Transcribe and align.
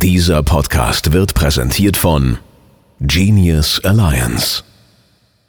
Dieser 0.00 0.44
Podcast 0.44 1.12
wird 1.12 1.34
präsentiert 1.34 1.96
von 1.96 2.38
Genius 3.00 3.84
Alliance. 3.84 4.62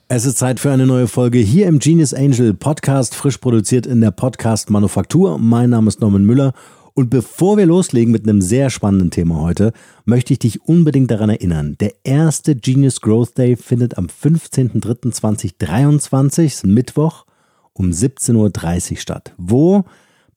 Es 0.07 0.25
ist 0.25 0.39
Zeit 0.39 0.59
für 0.59 0.71
eine 0.71 0.87
neue 0.87 1.07
Folge 1.07 1.37
hier 1.37 1.67
im 1.67 1.77
Genius 1.77 2.15
Angel 2.15 2.55
Podcast, 2.55 3.13
frisch 3.13 3.37
produziert 3.37 3.85
in 3.85 4.01
der 4.01 4.09
Podcast 4.09 4.71
Manufaktur. 4.71 5.37
Mein 5.37 5.69
Name 5.69 5.87
ist 5.87 6.01
Norman 6.01 6.25
Müller 6.25 6.53
und 6.95 7.11
bevor 7.11 7.57
wir 7.57 7.67
loslegen 7.67 8.11
mit 8.11 8.27
einem 8.27 8.41
sehr 8.41 8.71
spannenden 8.71 9.11
Thema 9.11 9.39
heute, 9.39 9.71
möchte 10.05 10.33
ich 10.33 10.39
dich 10.39 10.67
unbedingt 10.67 11.11
daran 11.11 11.29
erinnern. 11.29 11.75
Der 11.79 11.93
erste 12.03 12.55
Genius 12.55 13.01
Growth 13.01 13.37
Day 13.37 13.55
findet 13.55 13.99
am 13.99 14.07
15.03.2023, 14.07 16.65
Mittwoch, 16.65 17.25
um 17.73 17.91
17.30 17.91 18.93
Uhr 18.93 18.97
statt. 18.97 19.31
Wo? 19.37 19.85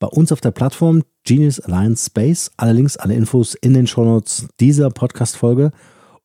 Bei 0.02 0.08
uns 0.08 0.32
auf 0.32 0.40
der 0.40 0.50
Plattform 0.50 1.04
Genius 1.22 1.60
Alliance 1.60 2.06
Space. 2.06 2.50
Allerdings 2.56 2.96
alle 2.96 3.14
Infos 3.14 3.54
in 3.54 3.72
den 3.72 3.86
Shownotes 3.86 4.48
dieser 4.58 4.90
Podcast-Folge. 4.90 5.70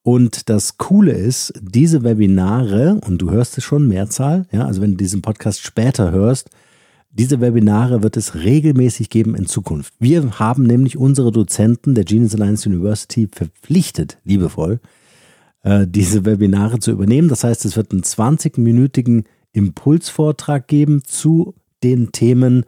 Und 0.01 0.49
das 0.49 0.79
Coole 0.79 1.11
ist, 1.11 1.53
diese 1.61 2.03
Webinare, 2.03 2.99
und 3.05 3.19
du 3.19 3.29
hörst 3.29 3.55
es 3.59 3.63
schon, 3.63 3.87
Mehrzahl, 3.87 4.47
ja, 4.51 4.65
also 4.65 4.81
wenn 4.81 4.93
du 4.93 4.97
diesen 4.97 5.21
Podcast 5.21 5.61
später 5.61 6.09
hörst, 6.09 6.49
diese 7.11 7.39
Webinare 7.39 8.01
wird 8.01 8.17
es 8.17 8.33
regelmäßig 8.33 9.11
geben 9.11 9.35
in 9.35 9.45
Zukunft. 9.45 9.93
Wir 9.99 10.39
haben 10.39 10.63
nämlich 10.63 10.97
unsere 10.97 11.31
Dozenten 11.31 11.93
der 11.93 12.03
Genius 12.03 12.33
Alliance 12.33 12.67
University 12.67 13.29
verpflichtet, 13.31 14.17
liebevoll, 14.23 14.79
äh, 15.61 15.85
diese 15.87 16.25
Webinare 16.25 16.79
zu 16.79 16.89
übernehmen. 16.89 17.29
Das 17.29 17.43
heißt, 17.43 17.63
es 17.65 17.77
wird 17.77 17.91
einen 17.91 18.01
20-minütigen 18.01 19.25
Impulsvortrag 19.51 20.67
geben 20.67 21.03
zu 21.03 21.53
den 21.83 22.11
Themen 22.11 22.65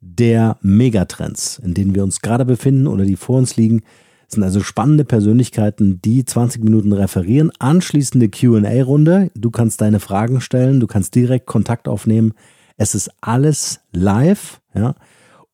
der 0.00 0.56
Megatrends, 0.60 1.58
in 1.58 1.74
denen 1.74 1.94
wir 1.94 2.02
uns 2.02 2.20
gerade 2.20 2.44
befinden 2.44 2.86
oder 2.86 3.04
die 3.04 3.16
vor 3.16 3.38
uns 3.38 3.56
liegen. 3.56 3.82
Es 4.26 4.34
sind 4.34 4.42
also 4.42 4.60
spannende 4.60 5.04
Persönlichkeiten, 5.04 6.00
die 6.02 6.24
20 6.24 6.62
Minuten 6.62 6.92
referieren. 6.92 7.50
Anschließende 7.58 8.28
QA-Runde. 8.28 9.30
Du 9.34 9.50
kannst 9.50 9.80
deine 9.80 10.00
Fragen 10.00 10.40
stellen, 10.40 10.80
du 10.80 10.86
kannst 10.86 11.14
direkt 11.14 11.46
Kontakt 11.46 11.88
aufnehmen 11.88 12.34
es 12.78 12.94
ist 12.94 13.10
alles 13.20 13.80
live, 13.92 14.60
ja. 14.72 14.94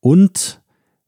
Und 0.01 0.61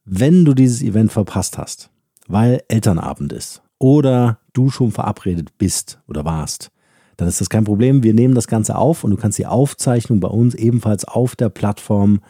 wenn 0.04 0.44
du 0.44 0.54
dieses 0.54 0.82
Event 0.82 1.12
verpasst 1.12 1.58
hast, 1.58 1.90
weil 2.26 2.62
Elternabend 2.68 3.32
ist 3.32 3.62
oder 3.78 4.38
du 4.54 4.70
schon 4.70 4.90
verabredet 4.90 5.58
bist 5.58 6.00
oder 6.08 6.24
warst, 6.24 6.70
dann 7.18 7.28
ist 7.28 7.40
das 7.40 7.50
kein 7.50 7.64
Problem. 7.64 8.02
Wir 8.02 8.14
nehmen 8.14 8.34
das 8.34 8.48
Ganze 8.48 8.76
auf 8.76 9.04
und 9.04 9.10
du 9.10 9.16
kannst 9.16 9.38
die 9.38 9.46
Aufzeichnung 9.46 10.20
bei 10.20 10.28
uns 10.28 10.54
ebenfalls 10.54 11.04
auf 11.04 11.36
der 11.36 11.50
Plattform 11.50 12.20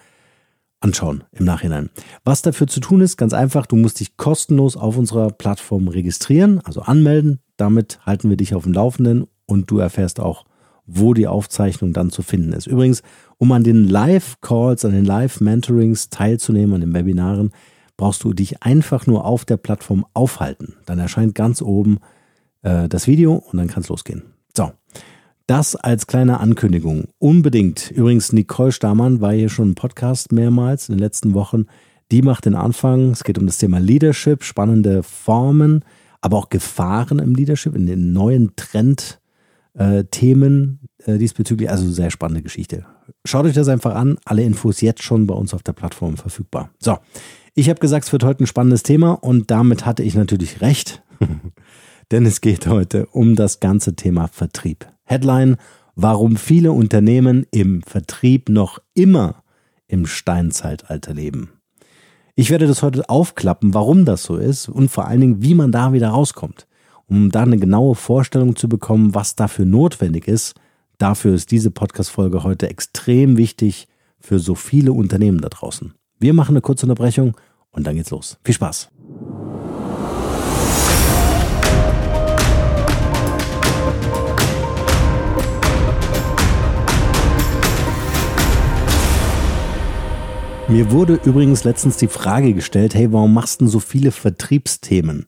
anschauen 0.80 1.24
im 1.32 1.44
Nachhinein. 1.44 1.90
Was 2.24 2.42
dafür 2.42 2.66
zu 2.66 2.80
tun 2.80 3.00
ist, 3.00 3.16
ganz 3.16 3.32
einfach, 3.32 3.66
du 3.66 3.76
musst 3.76 4.00
dich 4.00 4.16
kostenlos 4.16 4.76
auf 4.76 4.96
unserer 4.96 5.30
Plattform 5.30 5.88
registrieren, 5.88 6.60
also 6.64 6.82
anmelden. 6.82 7.40
Damit 7.56 8.00
halten 8.04 8.28
wir 8.28 8.36
dich 8.36 8.54
auf 8.54 8.64
dem 8.64 8.72
Laufenden 8.72 9.26
und 9.46 9.70
du 9.70 9.78
erfährst 9.78 10.20
auch, 10.20 10.44
wo 10.86 11.14
die 11.14 11.26
Aufzeichnung 11.26 11.92
dann 11.92 12.10
zu 12.10 12.22
finden 12.22 12.52
ist. 12.52 12.66
Übrigens, 12.66 13.02
um 13.38 13.50
an 13.52 13.64
den 13.64 13.84
Live-Calls, 13.88 14.84
an 14.84 14.92
den 14.92 15.04
Live-Mentorings 15.04 16.10
teilzunehmen, 16.10 16.74
an 16.76 16.80
den 16.80 16.94
Webinaren, 16.94 17.50
brauchst 17.96 18.22
du 18.24 18.32
dich 18.32 18.62
einfach 18.62 19.06
nur 19.06 19.24
auf 19.24 19.44
der 19.44 19.56
Plattform 19.56 20.06
aufhalten. 20.12 20.74
Dann 20.84 20.98
erscheint 20.98 21.34
ganz 21.34 21.62
oben 21.62 21.98
äh, 22.62 22.88
das 22.88 23.06
Video 23.06 23.34
und 23.34 23.56
dann 23.56 23.68
kann 23.68 23.82
es 23.82 23.88
losgehen. 23.88 24.22
So, 24.56 24.70
das 25.46 25.76
als 25.76 26.06
kleine 26.06 26.40
Ankündigung. 26.40 27.04
Unbedingt. 27.18 27.90
Übrigens, 27.92 28.32
Nicole 28.32 28.72
Stamann 28.72 29.20
war 29.20 29.32
hier 29.32 29.48
schon 29.48 29.68
im 29.68 29.74
Podcast 29.74 30.32
mehrmals 30.32 30.88
in 30.88 30.96
den 30.96 31.00
letzten 31.00 31.34
Wochen. 31.34 31.66
Die 32.10 32.22
macht 32.22 32.46
den 32.46 32.54
Anfang. 32.54 33.10
Es 33.10 33.24
geht 33.24 33.38
um 33.38 33.46
das 33.46 33.58
Thema 33.58 33.78
Leadership, 33.78 34.44
spannende 34.44 35.02
Formen, 35.02 35.84
aber 36.20 36.36
auch 36.36 36.50
Gefahren 36.50 37.18
im 37.18 37.34
Leadership, 37.34 37.74
in 37.76 37.86
den 37.86 38.12
neuen 38.12 38.52
Trendthemen 38.56 39.20
äh, 41.04 41.18
diesbezüglich. 41.18 41.70
Also 41.70 41.90
sehr 41.90 42.10
spannende 42.10 42.42
Geschichte. 42.42 42.86
Schaut 43.24 43.46
euch 43.46 43.54
das 43.54 43.68
einfach 43.68 43.94
an. 43.94 44.18
Alle 44.24 44.42
Infos 44.42 44.80
jetzt 44.80 45.02
schon 45.02 45.26
bei 45.26 45.34
uns 45.34 45.54
auf 45.54 45.62
der 45.62 45.74
Plattform 45.74 46.16
verfügbar. 46.16 46.70
So, 46.80 46.98
ich 47.54 47.68
habe 47.68 47.80
gesagt, 47.80 48.06
es 48.06 48.12
wird 48.12 48.24
heute 48.24 48.44
ein 48.44 48.48
spannendes 48.48 48.82
Thema 48.82 49.12
und 49.12 49.50
damit 49.50 49.86
hatte 49.86 50.02
ich 50.02 50.14
natürlich 50.14 50.60
recht. 50.60 51.02
Denn 52.12 52.26
es 52.26 52.40
geht 52.40 52.66
heute 52.66 53.06
um 53.06 53.34
das 53.34 53.58
ganze 53.58 53.96
Thema 53.96 54.28
Vertrieb. 54.28 54.86
Headline, 55.06 55.56
warum 55.94 56.36
viele 56.36 56.72
Unternehmen 56.72 57.46
im 57.50 57.82
Vertrieb 57.82 58.50
noch 58.50 58.78
immer 58.92 59.42
im 59.88 60.06
Steinzeitalter 60.06 61.14
leben. 61.14 61.52
Ich 62.34 62.50
werde 62.50 62.66
das 62.66 62.82
heute 62.82 63.08
aufklappen, 63.08 63.72
warum 63.72 64.04
das 64.04 64.24
so 64.24 64.36
ist 64.36 64.68
und 64.68 64.90
vor 64.90 65.06
allen 65.06 65.20
Dingen, 65.22 65.42
wie 65.42 65.54
man 65.54 65.72
da 65.72 65.94
wieder 65.94 66.10
rauskommt, 66.10 66.66
um 67.06 67.30
da 67.30 67.42
eine 67.42 67.56
genaue 67.56 67.94
Vorstellung 67.94 68.56
zu 68.56 68.68
bekommen, 68.68 69.14
was 69.14 69.36
dafür 69.36 69.64
notwendig 69.64 70.28
ist, 70.28 70.54
Dafür 70.98 71.34
ist 71.34 71.50
diese 71.50 71.70
Podcast-Folge 71.70 72.42
heute 72.42 72.70
extrem 72.70 73.36
wichtig 73.36 73.86
für 74.18 74.38
so 74.38 74.54
viele 74.54 74.92
Unternehmen 74.92 75.40
da 75.40 75.48
draußen. 75.48 75.92
Wir 76.18 76.32
machen 76.32 76.52
eine 76.52 76.62
kurze 76.62 76.86
Unterbrechung 76.86 77.36
und 77.70 77.86
dann 77.86 77.96
geht's 77.96 78.10
los. 78.10 78.38
Viel 78.44 78.54
Spaß! 78.54 78.90
Mir 90.68 90.90
wurde 90.90 91.20
übrigens 91.24 91.62
letztens 91.62 91.96
die 91.96 92.08
Frage 92.08 92.52
gestellt, 92.52 92.96
hey, 92.96 93.12
warum 93.12 93.32
machst 93.32 93.60
du 93.60 93.64
denn 93.64 93.70
so 93.70 93.78
viele 93.78 94.10
Vertriebsthemen? 94.10 95.26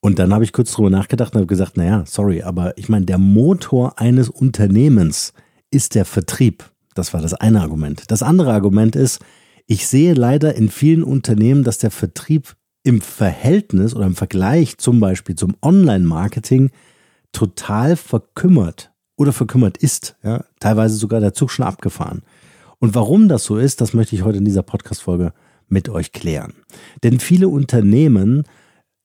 Und 0.00 0.20
dann 0.20 0.32
habe 0.32 0.44
ich 0.44 0.52
kurz 0.52 0.70
drüber 0.70 0.90
nachgedacht 0.90 1.34
und 1.34 1.38
habe 1.40 1.48
gesagt, 1.48 1.76
naja, 1.76 2.04
sorry, 2.06 2.42
aber 2.42 2.78
ich 2.78 2.88
meine, 2.88 3.04
der 3.04 3.18
Motor 3.18 3.98
eines 3.98 4.28
Unternehmens 4.28 5.32
ist 5.72 5.96
der 5.96 6.04
Vertrieb. 6.04 6.70
Das 6.94 7.12
war 7.12 7.20
das 7.20 7.34
eine 7.34 7.62
Argument. 7.62 8.04
Das 8.12 8.22
andere 8.22 8.52
Argument 8.52 8.94
ist, 8.94 9.18
ich 9.66 9.88
sehe 9.88 10.14
leider 10.14 10.54
in 10.54 10.68
vielen 10.68 11.02
Unternehmen, 11.02 11.64
dass 11.64 11.78
der 11.78 11.90
Vertrieb 11.90 12.54
im 12.84 13.00
Verhältnis 13.00 13.92
oder 13.92 14.06
im 14.06 14.14
Vergleich 14.14 14.78
zum 14.78 15.00
Beispiel 15.00 15.34
zum 15.34 15.56
Online-Marketing 15.62 16.70
total 17.32 17.96
verkümmert 17.96 18.92
oder 19.16 19.32
verkümmert 19.32 19.78
ist. 19.78 20.14
Ja? 20.22 20.44
Teilweise 20.60 20.94
sogar 20.94 21.18
der 21.18 21.34
Zug 21.34 21.50
schon 21.50 21.66
abgefahren. 21.66 22.22
Und 22.84 22.94
warum 22.94 23.28
das 23.28 23.44
so 23.44 23.56
ist, 23.56 23.80
das 23.80 23.94
möchte 23.94 24.14
ich 24.14 24.24
heute 24.24 24.36
in 24.36 24.44
dieser 24.44 24.62
Podcast-Folge 24.62 25.32
mit 25.68 25.88
euch 25.88 26.12
klären. 26.12 26.52
Denn 27.02 27.18
viele 27.18 27.48
Unternehmen 27.48 28.42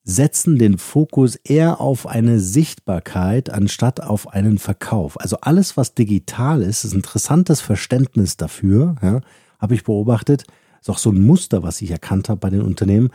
setzen 0.04 0.58
den 0.58 0.76
Fokus 0.76 1.36
eher 1.36 1.80
auf 1.80 2.06
eine 2.06 2.40
Sichtbarkeit 2.40 3.48
anstatt 3.48 4.02
auf 4.02 4.34
einen 4.34 4.58
Verkauf. 4.58 5.18
Also 5.18 5.38
alles, 5.40 5.78
was 5.78 5.94
digital 5.94 6.60
ist, 6.62 6.84
ist 6.84 6.92
ein 6.92 6.96
interessantes 6.96 7.62
Verständnis 7.62 8.36
dafür, 8.36 8.96
ja, 9.00 9.22
habe 9.58 9.74
ich 9.74 9.84
beobachtet. 9.84 10.44
Ist 10.82 10.90
auch 10.90 10.98
so 10.98 11.08
ein 11.08 11.24
Muster, 11.24 11.62
was 11.62 11.80
ich 11.80 11.90
erkannt 11.90 12.28
habe 12.28 12.40
bei 12.40 12.50
den 12.50 12.60
Unternehmen. 12.60 13.08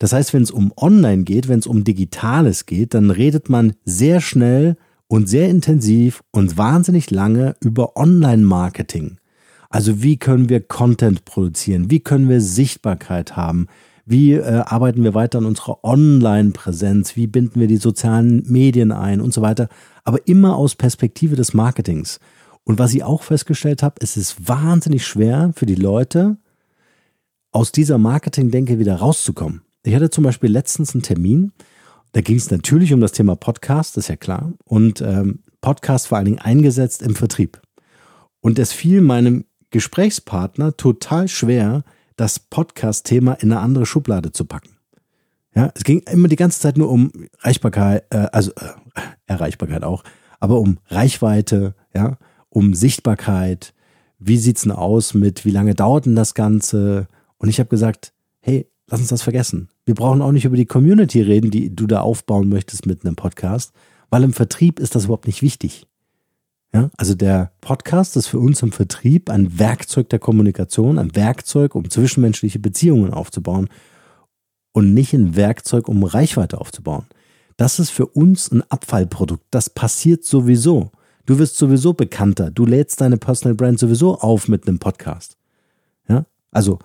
Das 0.00 0.12
heißt, 0.12 0.34
wenn 0.34 0.42
es 0.42 0.50
um 0.50 0.72
Online 0.76 1.22
geht, 1.22 1.46
wenn 1.46 1.60
es 1.60 1.66
um 1.68 1.84
Digitales 1.84 2.66
geht, 2.66 2.92
dann 2.92 3.12
redet 3.12 3.48
man 3.48 3.74
sehr 3.84 4.20
schnell 4.20 4.78
und 5.06 5.28
sehr 5.28 5.48
intensiv 5.48 6.24
und 6.32 6.58
wahnsinnig 6.58 7.12
lange 7.12 7.54
über 7.60 7.96
Online-Marketing. 7.96 9.17
Also 9.68 10.02
wie 10.02 10.16
können 10.16 10.48
wir 10.48 10.60
Content 10.60 11.24
produzieren? 11.24 11.90
Wie 11.90 12.00
können 12.00 12.28
wir 12.28 12.40
Sichtbarkeit 12.40 13.36
haben? 13.36 13.66
Wie 14.06 14.32
äh, 14.32 14.62
arbeiten 14.64 15.04
wir 15.04 15.12
weiter 15.12 15.38
an 15.38 15.44
unserer 15.44 15.84
Online-Präsenz? 15.84 17.16
Wie 17.16 17.26
binden 17.26 17.60
wir 17.60 17.66
die 17.66 17.76
sozialen 17.76 18.42
Medien 18.50 18.92
ein 18.92 19.20
und 19.20 19.34
so 19.34 19.42
weiter? 19.42 19.68
Aber 20.04 20.26
immer 20.26 20.56
aus 20.56 20.74
Perspektive 20.74 21.36
des 21.36 21.52
Marketings. 21.52 22.18
Und 22.64 22.78
was 22.78 22.94
ich 22.94 23.04
auch 23.04 23.22
festgestellt 23.22 23.82
habe, 23.82 23.96
es 24.00 24.16
ist 24.16 24.48
wahnsinnig 24.48 25.06
schwer 25.06 25.52
für 25.54 25.66
die 25.66 25.74
Leute, 25.74 26.38
aus 27.50 27.72
dieser 27.72 27.98
Marketing-Denke 27.98 28.78
wieder 28.78 28.96
rauszukommen. 28.96 29.62
Ich 29.84 29.94
hatte 29.94 30.10
zum 30.10 30.24
Beispiel 30.24 30.50
letztens 30.50 30.94
einen 30.94 31.02
Termin, 31.02 31.52
da 32.12 32.20
ging 32.20 32.36
es 32.36 32.50
natürlich 32.50 32.92
um 32.92 33.00
das 33.00 33.12
Thema 33.12 33.36
Podcast, 33.36 33.96
das 33.96 34.04
ist 34.04 34.08
ja 34.08 34.16
klar, 34.16 34.52
und 34.64 35.00
ähm, 35.00 35.40
Podcast 35.60 36.08
vor 36.08 36.18
allen 36.18 36.26
Dingen 36.26 36.38
eingesetzt 36.38 37.02
im 37.02 37.14
Vertrieb. 37.14 37.60
Und 38.40 38.58
es 38.58 38.72
fiel 38.72 39.00
meinem 39.00 39.44
Gesprächspartner 39.70 40.76
total 40.76 41.28
schwer, 41.28 41.84
das 42.16 42.38
Podcast-Thema 42.38 43.34
in 43.34 43.52
eine 43.52 43.60
andere 43.60 43.86
Schublade 43.86 44.32
zu 44.32 44.44
packen. 44.44 44.70
Ja, 45.54 45.72
es 45.74 45.84
ging 45.84 46.00
immer 46.10 46.28
die 46.28 46.36
ganze 46.36 46.60
Zeit 46.60 46.76
nur 46.78 46.90
um 46.90 47.10
Reichbarkeit, 47.40 48.04
äh, 48.10 48.28
also 48.32 48.52
äh, 48.52 49.00
Erreichbarkeit 49.26 49.82
auch, 49.82 50.04
aber 50.38 50.60
um 50.60 50.78
Reichweite, 50.86 51.74
ja, 51.94 52.16
um 52.48 52.74
Sichtbarkeit. 52.74 53.74
Wie 54.18 54.38
sieht's 54.38 54.62
denn 54.62 54.72
aus 54.72 55.14
mit, 55.14 55.44
wie 55.44 55.50
lange 55.50 55.74
dauert 55.74 56.06
denn 56.06 56.16
das 56.16 56.34
Ganze? 56.34 57.08
Und 57.38 57.48
ich 57.48 57.58
habe 57.58 57.70
gesagt, 57.70 58.12
hey, 58.40 58.68
lass 58.86 59.00
uns 59.00 59.08
das 59.08 59.22
vergessen. 59.22 59.68
Wir 59.84 59.94
brauchen 59.94 60.22
auch 60.22 60.32
nicht 60.32 60.44
über 60.44 60.56
die 60.56 60.66
Community 60.66 61.22
reden, 61.22 61.50
die 61.50 61.74
du 61.74 61.86
da 61.86 62.02
aufbauen 62.02 62.48
möchtest 62.48 62.86
mit 62.86 63.04
einem 63.04 63.16
Podcast, 63.16 63.72
weil 64.10 64.22
im 64.22 64.32
Vertrieb 64.32 64.78
ist 64.78 64.94
das 64.94 65.06
überhaupt 65.06 65.26
nicht 65.26 65.42
wichtig. 65.42 65.87
Ja, 66.72 66.90
also 66.96 67.14
der 67.14 67.52
Podcast 67.60 68.16
ist 68.16 68.26
für 68.26 68.38
uns 68.38 68.62
im 68.62 68.72
Vertrieb 68.72 69.30
ein 69.30 69.58
Werkzeug 69.58 70.10
der 70.10 70.18
Kommunikation, 70.18 70.98
ein 70.98 71.16
Werkzeug, 71.16 71.74
um 71.74 71.88
zwischenmenschliche 71.88 72.58
Beziehungen 72.58 73.12
aufzubauen. 73.12 73.68
und 74.72 74.94
nicht 74.94 75.12
ein 75.12 75.34
Werkzeug, 75.34 75.88
um 75.88 76.04
Reichweite 76.04 76.60
aufzubauen. 76.60 77.06
Das 77.56 77.80
ist 77.80 77.90
für 77.90 78.06
uns 78.06 78.52
ein 78.52 78.62
Abfallprodukt. 78.70 79.44
Das 79.50 79.70
passiert 79.70 80.24
sowieso. 80.24 80.92
Du 81.26 81.38
wirst 81.38 81.56
sowieso 81.56 81.94
bekannter. 81.94 82.52
Du 82.52 82.64
lädst 82.64 83.00
deine 83.00 83.16
Personal 83.16 83.56
Brand 83.56 83.80
sowieso 83.80 84.18
auf 84.18 84.46
mit 84.46 84.68
einem 84.68 84.78
Podcast. 84.78 85.36
Ja? 86.08 86.26
Also, 86.52 86.78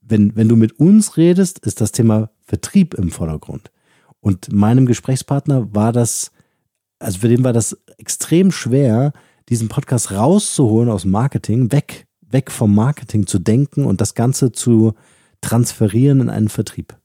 wenn, 0.00 0.36
wenn 0.36 0.48
du 0.48 0.54
mit 0.54 0.78
uns 0.78 1.16
redest, 1.16 1.58
ist 1.60 1.80
das 1.80 1.90
Thema 1.90 2.30
Vertrieb 2.46 2.94
im 2.94 3.10
Vordergrund. 3.10 3.72
Und 4.20 4.52
meinem 4.52 4.86
Gesprächspartner 4.86 5.74
war 5.74 5.92
das, 5.92 6.30
also 7.02 7.18
für 7.18 7.28
den 7.28 7.44
war 7.44 7.52
das 7.52 7.76
extrem 7.98 8.50
schwer, 8.52 9.12
diesen 9.48 9.68
Podcast 9.68 10.12
rauszuholen 10.12 10.88
aus 10.88 11.04
Marketing, 11.04 11.72
weg, 11.72 12.06
weg 12.20 12.50
vom 12.50 12.74
Marketing 12.74 13.26
zu 13.26 13.38
denken 13.38 13.84
und 13.84 14.00
das 14.00 14.14
Ganze 14.14 14.52
zu 14.52 14.94
transferieren 15.40 16.20
in 16.20 16.30
einen 16.30 16.48
Vertrieb. 16.48 16.96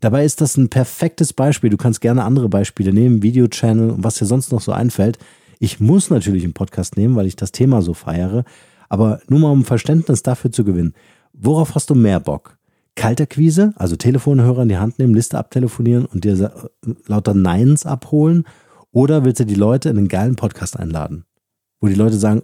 Dabei 0.00 0.24
ist 0.24 0.40
das 0.40 0.56
ein 0.56 0.70
perfektes 0.70 1.32
Beispiel. 1.32 1.70
Du 1.70 1.76
kannst 1.76 2.00
gerne 2.00 2.24
andere 2.24 2.48
Beispiele 2.48 2.92
nehmen, 2.92 3.22
Videochannel 3.22 3.90
und 3.90 4.04
was 4.04 4.16
dir 4.16 4.26
sonst 4.26 4.50
noch 4.50 4.60
so 4.60 4.72
einfällt. 4.72 5.18
Ich 5.58 5.78
muss 5.78 6.10
natürlich 6.10 6.42
einen 6.44 6.54
Podcast 6.54 6.96
nehmen, 6.96 7.16
weil 7.16 7.26
ich 7.26 7.36
das 7.36 7.52
Thema 7.52 7.82
so 7.82 7.92
feiere. 7.92 8.44
Aber 8.88 9.20
nur 9.28 9.40
mal 9.40 9.50
um 9.50 9.64
Verständnis 9.64 10.22
dafür 10.22 10.50
zu 10.50 10.64
gewinnen. 10.64 10.94
Worauf 11.32 11.74
hast 11.74 11.90
du 11.90 11.94
mehr 11.94 12.18
Bock? 12.18 12.56
Kalterquise, 12.96 13.72
also 13.76 13.96
Telefonhörer 13.96 14.62
in 14.62 14.68
die 14.68 14.78
Hand 14.78 14.98
nehmen, 14.98 15.14
Liste 15.14 15.38
abtelefonieren 15.38 16.06
und 16.06 16.24
dir 16.24 16.52
lauter 17.06 17.34
Neins 17.34 17.86
abholen? 17.86 18.44
Oder 18.92 19.24
willst 19.24 19.40
du 19.40 19.46
die 19.46 19.54
Leute 19.54 19.88
in 19.88 19.98
einen 19.98 20.08
geilen 20.08 20.36
Podcast 20.36 20.78
einladen? 20.78 21.24
Wo 21.80 21.88
die 21.88 21.94
Leute 21.94 22.16
sagen, 22.16 22.42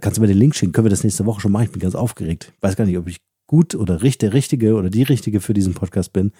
kannst 0.00 0.18
du 0.18 0.20
mir 0.20 0.26
den 0.26 0.38
Link 0.38 0.54
schicken? 0.54 0.72
Können 0.72 0.86
wir 0.86 0.90
das 0.90 1.04
nächste 1.04 1.26
Woche 1.26 1.40
schon 1.40 1.52
machen? 1.52 1.64
Ich 1.64 1.72
bin 1.72 1.80
ganz 1.80 1.94
aufgeregt. 1.94 2.52
Ich 2.56 2.62
weiß 2.62 2.76
gar 2.76 2.84
nicht, 2.84 2.98
ob 2.98 3.06
ich 3.08 3.18
gut 3.46 3.74
oder 3.74 3.98
der 3.98 4.32
Richtige 4.32 4.74
oder 4.74 4.90
die 4.90 5.04
Richtige 5.04 5.40
für 5.40 5.54
diesen 5.54 5.74
Podcast 5.74 6.12
bin. 6.12 6.32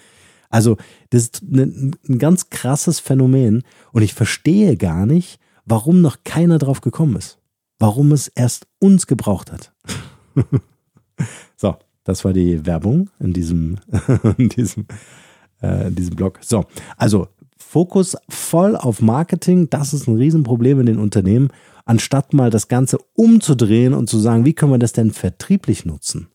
Also, 0.48 0.76
das 1.10 1.22
ist 1.22 1.42
ein, 1.42 1.96
ein 2.08 2.18
ganz 2.18 2.50
krasses 2.50 3.00
Phänomen 3.00 3.62
und 3.92 4.02
ich 4.02 4.14
verstehe 4.14 4.76
gar 4.76 5.06
nicht, 5.06 5.40
warum 5.64 6.00
noch 6.00 6.18
keiner 6.24 6.58
drauf 6.58 6.80
gekommen 6.80 7.16
ist. 7.16 7.38
Warum 7.78 8.12
es 8.12 8.28
erst 8.28 8.66
uns 8.78 9.06
gebraucht 9.06 9.52
hat. 9.52 9.72
so, 11.56 11.76
das 12.04 12.24
war 12.24 12.32
die 12.32 12.64
Werbung 12.64 13.10
in 13.18 13.32
diesem, 13.32 13.78
in 14.38 14.48
diesem, 14.48 14.86
äh, 15.62 15.88
in 15.88 15.94
diesem 15.94 16.16
Blog. 16.16 16.38
So, 16.42 16.64
also 16.96 17.28
Fokus 17.56 18.16
voll 18.28 18.76
auf 18.76 19.00
Marketing, 19.00 19.68
das 19.70 19.92
ist 19.92 20.06
ein 20.06 20.16
Riesenproblem 20.16 20.80
in 20.80 20.86
den 20.86 20.98
Unternehmen, 20.98 21.48
anstatt 21.84 22.32
mal 22.32 22.50
das 22.50 22.68
Ganze 22.68 22.98
umzudrehen 23.14 23.94
und 23.94 24.08
zu 24.08 24.18
sagen, 24.18 24.44
wie 24.44 24.52
können 24.52 24.72
wir 24.72 24.78
das 24.78 24.92
denn 24.92 25.10
vertrieblich 25.10 25.84
nutzen? 25.84 26.28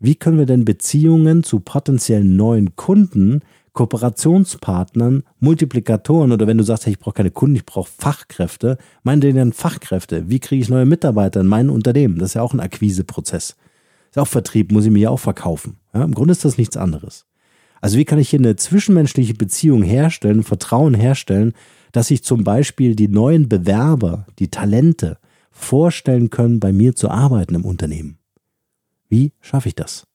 Wie 0.00 0.14
können 0.14 0.38
wir 0.38 0.46
denn 0.46 0.64
Beziehungen 0.64 1.42
zu 1.42 1.60
potenziellen 1.60 2.36
neuen 2.36 2.76
Kunden, 2.76 3.40
Kooperationspartnern, 3.72 5.24
Multiplikatoren 5.40 6.32
oder 6.32 6.46
wenn 6.46 6.58
du 6.58 6.64
sagst, 6.64 6.86
hey, 6.86 6.92
ich 6.92 6.98
brauche 6.98 7.14
keine 7.14 7.30
Kunden, 7.30 7.56
ich 7.56 7.66
brauche 7.66 7.90
Fachkräfte, 7.96 8.78
meinen 9.02 9.20
die 9.20 9.32
denn 9.32 9.52
Fachkräfte? 9.52 10.28
Wie 10.28 10.40
kriege 10.40 10.62
ich 10.62 10.68
neue 10.68 10.86
Mitarbeiter 10.86 11.40
in 11.40 11.46
mein 11.46 11.70
Unternehmen? 11.70 12.18
Das 12.18 12.30
ist 12.30 12.34
ja 12.34 12.42
auch 12.42 12.54
ein 12.54 12.60
Akquiseprozess. 12.60 13.56
Ist 14.10 14.18
auch 14.18 14.26
Vertrieb, 14.26 14.72
muss 14.72 14.84
ich 14.84 14.90
mir 14.90 15.00
ja 15.00 15.10
auch 15.10 15.20
verkaufen. 15.20 15.78
Ja, 15.92 16.04
Im 16.04 16.14
Grunde 16.14 16.32
ist 16.32 16.44
das 16.44 16.58
nichts 16.58 16.76
anderes. 16.76 17.26
Also 17.80 17.98
wie 17.98 18.04
kann 18.04 18.18
ich 18.18 18.30
hier 18.30 18.40
eine 18.40 18.56
zwischenmenschliche 18.56 19.34
Beziehung 19.34 19.82
herstellen, 19.82 20.42
Vertrauen 20.42 20.94
herstellen, 20.94 21.52
dass 21.92 22.08
sich 22.08 22.22
zum 22.22 22.44
Beispiel 22.44 22.94
die 22.94 23.08
neuen 23.08 23.48
Bewerber, 23.48 24.26
die 24.38 24.50
Talente 24.50 25.18
vorstellen 25.50 26.30
können, 26.30 26.60
bei 26.60 26.72
mir 26.72 26.94
zu 26.94 27.10
arbeiten 27.10 27.54
im 27.54 27.64
Unternehmen? 27.64 28.18
Wie 29.08 29.32
schaffe 29.40 29.68
ich 29.68 29.74
das? 29.74 30.06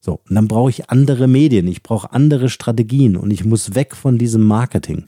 So, 0.00 0.20
und 0.28 0.34
dann 0.34 0.48
brauche 0.48 0.70
ich 0.70 0.88
andere 0.88 1.28
Medien, 1.28 1.68
ich 1.68 1.82
brauche 1.82 2.12
andere 2.12 2.48
Strategien 2.48 3.16
und 3.16 3.30
ich 3.30 3.44
muss 3.44 3.74
weg 3.74 3.94
von 3.94 4.16
diesem 4.16 4.42
Marketing. 4.42 5.06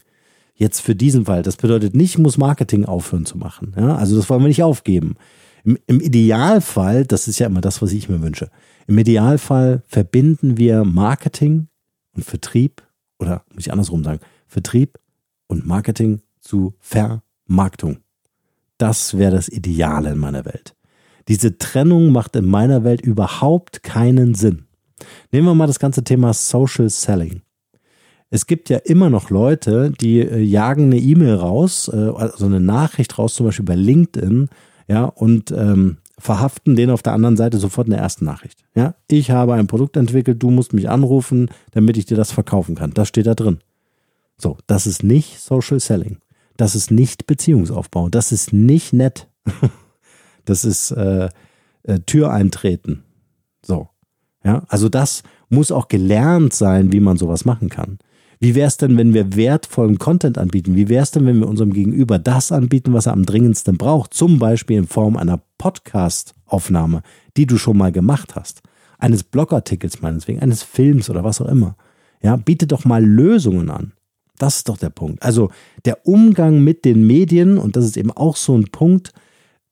Jetzt 0.54 0.80
für 0.80 0.94
diesen 0.94 1.24
Fall. 1.24 1.42
Das 1.42 1.56
bedeutet 1.56 1.96
nicht, 1.96 2.10
ich 2.10 2.18
muss 2.18 2.36
Marketing 2.36 2.84
aufhören 2.84 3.24
zu 3.24 3.38
machen. 3.38 3.74
Ja, 3.76 3.96
also 3.96 4.16
das 4.16 4.28
wollen 4.28 4.42
wir 4.42 4.48
nicht 4.48 4.62
aufgeben. 4.62 5.16
Im, 5.64 5.78
Im 5.86 6.00
Idealfall, 6.00 7.06
das 7.06 7.26
ist 7.26 7.38
ja 7.38 7.46
immer 7.46 7.62
das, 7.62 7.80
was 7.80 7.92
ich 7.92 8.10
mir 8.10 8.20
wünsche. 8.20 8.50
Im 8.86 8.98
Idealfall 8.98 9.82
verbinden 9.86 10.56
wir 10.56 10.84
Marketing 10.84 11.68
und 12.14 12.24
Vertrieb 12.24 12.82
oder 13.18 13.44
muss 13.54 13.66
ich 13.66 13.72
andersrum 13.72 14.04
sagen, 14.04 14.20
Vertrieb 14.46 14.98
und 15.46 15.66
Marketing 15.66 16.20
zu 16.40 16.74
Vermarktung. 16.80 17.98
Das 18.78 19.16
wäre 19.16 19.32
das 19.32 19.48
Ideale 19.48 20.10
in 20.10 20.18
meiner 20.18 20.44
Welt. 20.44 20.74
Diese 21.28 21.56
Trennung 21.56 22.10
macht 22.10 22.34
in 22.34 22.46
meiner 22.46 22.82
Welt 22.82 23.00
überhaupt 23.00 23.82
keinen 23.82 24.34
Sinn. 24.34 24.66
Nehmen 25.30 25.46
wir 25.46 25.54
mal 25.54 25.66
das 25.66 25.78
ganze 25.78 26.02
Thema 26.02 26.32
Social 26.32 26.90
Selling. 26.90 27.42
Es 28.30 28.46
gibt 28.46 28.70
ja 28.70 28.78
immer 28.78 29.10
noch 29.10 29.30
Leute, 29.30 29.92
die 30.00 30.20
äh, 30.20 30.38
jagen 30.38 30.84
eine 30.84 30.98
E-Mail 30.98 31.34
raus, 31.34 31.90
äh, 31.92 31.96
also 31.96 32.46
eine 32.46 32.60
Nachricht 32.60 33.18
raus, 33.18 33.34
zum 33.34 33.46
Beispiel 33.46 33.66
bei 33.66 33.74
LinkedIn, 33.74 34.48
ja, 34.88 35.04
und 35.04 35.52
ähm, 35.52 35.98
verhaften 36.22 36.76
den 36.76 36.90
auf 36.90 37.02
der 37.02 37.14
anderen 37.14 37.36
Seite 37.36 37.58
sofort 37.58 37.88
in 37.88 37.92
der 37.92 38.00
ersten 38.00 38.24
Nachricht. 38.24 38.64
Ja, 38.76 38.94
ich 39.08 39.32
habe 39.32 39.54
ein 39.54 39.66
Produkt 39.66 39.96
entwickelt, 39.96 40.40
du 40.42 40.50
musst 40.50 40.72
mich 40.72 40.88
anrufen, 40.88 41.50
damit 41.72 41.96
ich 41.96 42.06
dir 42.06 42.16
das 42.16 42.30
verkaufen 42.30 42.76
kann. 42.76 42.94
Das 42.94 43.08
steht 43.08 43.26
da 43.26 43.34
drin. 43.34 43.58
So, 44.38 44.56
das 44.68 44.86
ist 44.86 45.02
nicht 45.02 45.40
Social 45.40 45.80
Selling. 45.80 46.18
Das 46.56 46.76
ist 46.76 46.90
nicht 46.90 47.26
Beziehungsaufbau. 47.26 48.08
Das 48.08 48.32
ist 48.32 48.52
nicht 48.52 48.92
nett. 48.92 49.28
Das 50.44 50.64
ist 50.64 50.90
äh, 50.90 51.28
äh, 51.84 52.00
Tür 52.04 52.32
eintreten. 52.32 53.04
So. 53.64 53.90
Ja, 54.42 54.64
also 54.66 54.88
das 54.88 55.22
muss 55.50 55.70
auch 55.70 55.86
gelernt 55.86 56.52
sein, 56.52 56.90
wie 56.90 56.98
man 56.98 57.16
sowas 57.16 57.44
machen 57.44 57.68
kann. 57.68 58.00
Wie 58.40 58.56
wäre 58.56 58.66
es 58.66 58.76
denn, 58.76 58.96
wenn 58.96 59.14
wir 59.14 59.36
wertvollen 59.36 60.00
Content 60.00 60.38
anbieten? 60.38 60.74
Wie 60.74 60.88
wäre 60.88 61.04
es 61.04 61.12
denn, 61.12 61.26
wenn 61.26 61.38
wir 61.38 61.48
unserem 61.48 61.72
Gegenüber 61.72 62.18
das 62.18 62.50
anbieten, 62.50 62.92
was 62.92 63.06
er 63.06 63.12
am 63.12 63.24
dringendsten 63.24 63.78
braucht? 63.78 64.14
Zum 64.14 64.40
Beispiel 64.40 64.78
in 64.78 64.88
Form 64.88 65.16
einer 65.16 65.40
Podcast-Aufnahme, 65.62 67.02
die 67.36 67.46
du 67.46 67.56
schon 67.56 67.78
mal 67.78 67.92
gemacht 67.92 68.34
hast. 68.34 68.62
Eines 68.98 69.22
Blogartikels 69.22 70.02
meinetwegen, 70.02 70.40
eines 70.40 70.64
Films 70.64 71.08
oder 71.08 71.22
was 71.22 71.40
auch 71.40 71.46
immer. 71.46 71.76
Ja, 72.20 72.34
biete 72.34 72.66
doch 72.66 72.84
mal 72.84 73.04
Lösungen 73.04 73.70
an. 73.70 73.92
Das 74.38 74.56
ist 74.56 74.68
doch 74.68 74.76
der 74.76 74.90
Punkt. 74.90 75.22
Also 75.22 75.52
der 75.84 76.04
Umgang 76.04 76.64
mit 76.64 76.84
den 76.84 77.06
Medien, 77.06 77.58
und 77.58 77.76
das 77.76 77.84
ist 77.84 77.96
eben 77.96 78.10
auch 78.10 78.34
so 78.34 78.58
ein 78.58 78.72
Punkt, 78.72 79.12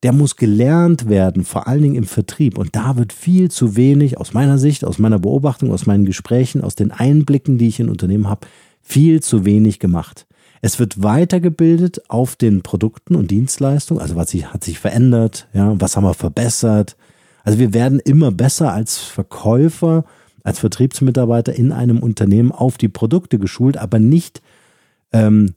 der 0.05 0.13
muss 0.13 0.37
gelernt 0.37 1.09
werden, 1.09 1.43
vor 1.43 1.67
allen 1.67 1.83
Dingen 1.83 1.97
im 1.97 2.05
Vertrieb. 2.05 2.57
Und 2.57 2.77
da 2.77 2.97
wird 2.97 3.13
viel 3.13 3.51
zu 3.51 3.75
wenig, 3.75 4.17
aus 4.17 4.33
meiner 4.33 4.59
Sicht, 4.59 4.85
aus 4.85 5.01
meiner 5.01 5.19
Beobachtung, 5.19 5.73
aus 5.73 5.87
meinen 5.87 6.05
Gesprächen, 6.05 6.63
aus 6.63 6.77
den 6.77 6.93
Einblicken, 6.93 7.59
die 7.59 7.67
ich 7.67 7.81
in 7.81 7.89
Unternehmen 7.89 8.29
habe, 8.29 8.47
viel 8.81 9.21
zu 9.25 9.45
wenig 9.45 9.81
gemacht. 9.81 10.29
Es 10.61 10.79
wird 10.79 11.03
weitergebildet 11.03 12.11
auf 12.11 12.37
den 12.37 12.63
Produkten 12.63 13.15
und 13.15 13.31
Dienstleistungen. 13.31 14.03
Also 14.03 14.17
was 14.17 14.32
hat 14.34 14.65
sich 14.65 14.79
verändert? 14.79 15.49
Ja, 15.55 15.81
was 15.81 15.96
haben 15.96 16.05
wir 16.05 16.15
verbessert? 16.15 16.96
Also 17.44 17.58
wir 17.58 17.73
werden 17.73 18.01
immer 18.01 18.31
besser 18.31 18.73
als 18.73 18.99
Verkäufer, 18.99 20.05
als 20.43 20.58
Vertriebsmitarbeiter 20.58 21.55
in 21.55 21.73
einem 21.73 21.99
Unternehmen 21.99 22.53
auf 22.53 22.77
die 22.77 22.89
Produkte 22.89 23.39
geschult, 23.39 23.79
aber 23.79 23.99
nicht 23.99 24.43
ähm, 25.13 25.55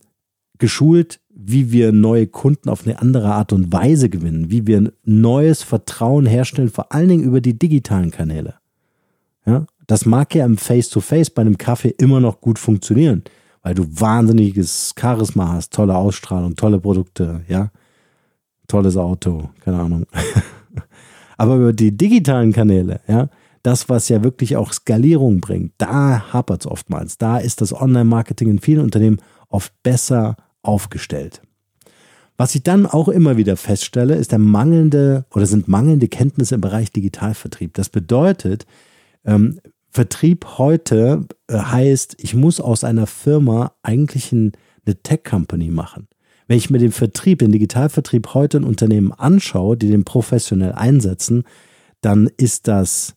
geschult 0.58 1.20
wie 1.36 1.72
wir 1.72 1.92
neue 1.92 2.28
Kunden 2.28 2.70
auf 2.70 2.86
eine 2.86 3.02
andere 3.02 3.34
Art 3.34 3.54
und 3.54 3.74
Weise 3.74 4.10
gewinnen, 4.10 4.52
wie 4.52 4.68
wir 4.68 4.94
neues 5.04 5.64
Vertrauen 5.64 6.26
herstellen, 6.26 6.70
vor 6.70 6.92
allen 6.92 7.10
Dingen 7.10 7.24
über 7.24 7.42
die 7.42 7.58
digitalen 7.58 8.12
Kanäle. 8.12 8.56
Ja, 9.46 9.66
das 9.88 10.06
mag 10.06 10.34
ja 10.36 10.46
im 10.46 10.58
Face-to-Face 10.58 11.30
-face 11.30 11.34
bei 11.34 11.42
einem 11.42 11.58
Kaffee 11.58 11.94
immer 11.98 12.20
noch 12.20 12.40
gut 12.40 12.60
funktionieren, 12.60 13.24
weil 13.64 13.74
du 13.74 13.86
wahnsinniges 13.90 14.94
Charisma 15.00 15.54
hast, 15.54 15.74
tolle 15.74 15.96
Ausstrahlung, 15.96 16.56
tolle 16.56 16.80
Produkte, 16.80 17.42
ja, 17.48 17.72
tolles 18.68 18.98
Auto, 18.98 19.50
keine 19.62 19.80
Ahnung. 19.80 20.06
Aber 21.38 21.56
über 21.56 21.74
die 21.74 21.96
digitalen 21.96 22.54
Kanäle, 22.54 23.00
ja, 23.08 23.30
das, 23.64 23.88
was 23.88 24.10
ja 24.10 24.24
wirklich 24.24 24.58
auch 24.58 24.74
Skalierung 24.74 25.40
bringt, 25.40 25.72
da 25.78 26.34
hapert 26.34 26.62
es 26.66 26.68
oftmals. 26.68 27.18
Da 27.18 27.38
ist 27.38 27.62
das 27.62 27.74
Online-Marketing 27.74 28.50
in 28.50 28.60
vielen 28.60 28.84
Unternehmen 28.84 29.20
oft 29.48 29.74
besser 29.84 30.36
aufgestellt. 30.62 31.42
Was 32.36 32.56
ich 32.56 32.64
dann 32.64 32.86
auch 32.86 33.08
immer 33.08 33.38
wieder 33.38 33.56
feststelle, 33.56 34.16
ist 34.16 34.32
der 34.32 34.40
mangelnde 34.40 35.26
oder 35.32 35.46
sind 35.46 35.70
mangelnde 35.70 36.10
Kenntnisse 36.10 36.56
im 36.56 36.62
Bereich 36.62 36.92
Digitalvertrieb. 36.92 37.74
Das 37.76 37.90
bedeutet, 37.90 38.66
ähm, 39.24 39.60
Vertrieb 39.94 40.46
heute 40.58 41.28
äh, 41.48 41.58
heißt, 41.58 42.16
ich 42.20 42.34
muss 42.34 42.60
aus 42.60 42.84
einer 42.84 43.08
Firma 43.08 43.74
eigentlich 43.84 44.32
ein, 44.32 44.54
eine 44.86 44.96
Tech-Company 45.02 45.70
machen. 45.70 46.08
Wenn 46.48 46.58
ich 46.58 46.70
mir 46.70 46.80
den 46.80 46.92
Vertrieb, 46.92 47.40
den 47.40 47.52
Digitalvertrieb 47.52 48.34
heute 48.34 48.58
in 48.58 48.64
Unternehmen 48.64 49.12
anschaue, 49.14 49.78
die 49.78 49.90
den 49.90 50.04
professionell 50.04 50.74
einsetzen, 50.74 51.44
dann 52.02 52.30
ist 52.38 52.68
das, 52.68 53.16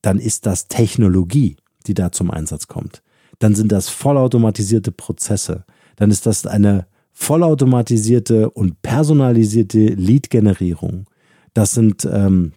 dann 0.00 0.18
ist 0.18 0.46
das 0.46 0.68
Technologie, 0.68 1.56
die 1.86 1.94
da 1.94 2.10
zum 2.10 2.30
Einsatz 2.30 2.68
kommt. 2.68 3.02
Dann 3.38 3.54
sind 3.54 3.70
das 3.70 3.88
vollautomatisierte 3.90 4.92
Prozesse 4.92 5.64
dann 5.96 6.10
ist 6.10 6.26
das 6.26 6.46
eine 6.46 6.86
vollautomatisierte 7.12 8.50
und 8.50 8.82
personalisierte 8.82 9.78
Lead-Generierung. 9.78 11.08
Das 11.52 11.72
sind 11.72 12.08
ähm, 12.10 12.52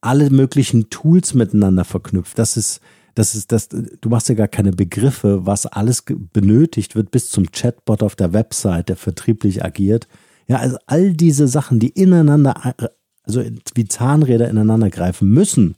alle 0.00 0.30
möglichen 0.30 0.90
Tools 0.90 1.34
miteinander 1.34 1.84
verknüpft. 1.84 2.38
Das 2.38 2.56
ist 2.56 2.80
Das 3.14 3.34
ist 3.34 3.50
das, 3.50 3.68
du 3.70 4.08
machst 4.10 4.28
ja 4.28 4.34
gar 4.34 4.48
keine 4.48 4.72
Begriffe, 4.72 5.46
was 5.46 5.64
alles 5.64 6.04
benötigt 6.06 6.94
wird 6.96 7.10
bis 7.10 7.30
zum 7.30 7.50
Chatbot 7.50 8.02
auf 8.02 8.14
der 8.14 8.34
Website, 8.34 8.90
der 8.90 8.96
vertrieblich 8.96 9.64
agiert. 9.64 10.06
Ja, 10.48 10.58
also 10.58 10.76
all 10.86 11.14
diese 11.14 11.48
Sachen, 11.48 11.78
die 11.78 11.88
ineinander, 11.88 12.74
also 13.22 13.42
wie 13.74 13.88
Zahnräder 13.88 14.50
ineinander 14.50 14.90
greifen 14.90 15.30
müssen, 15.30 15.76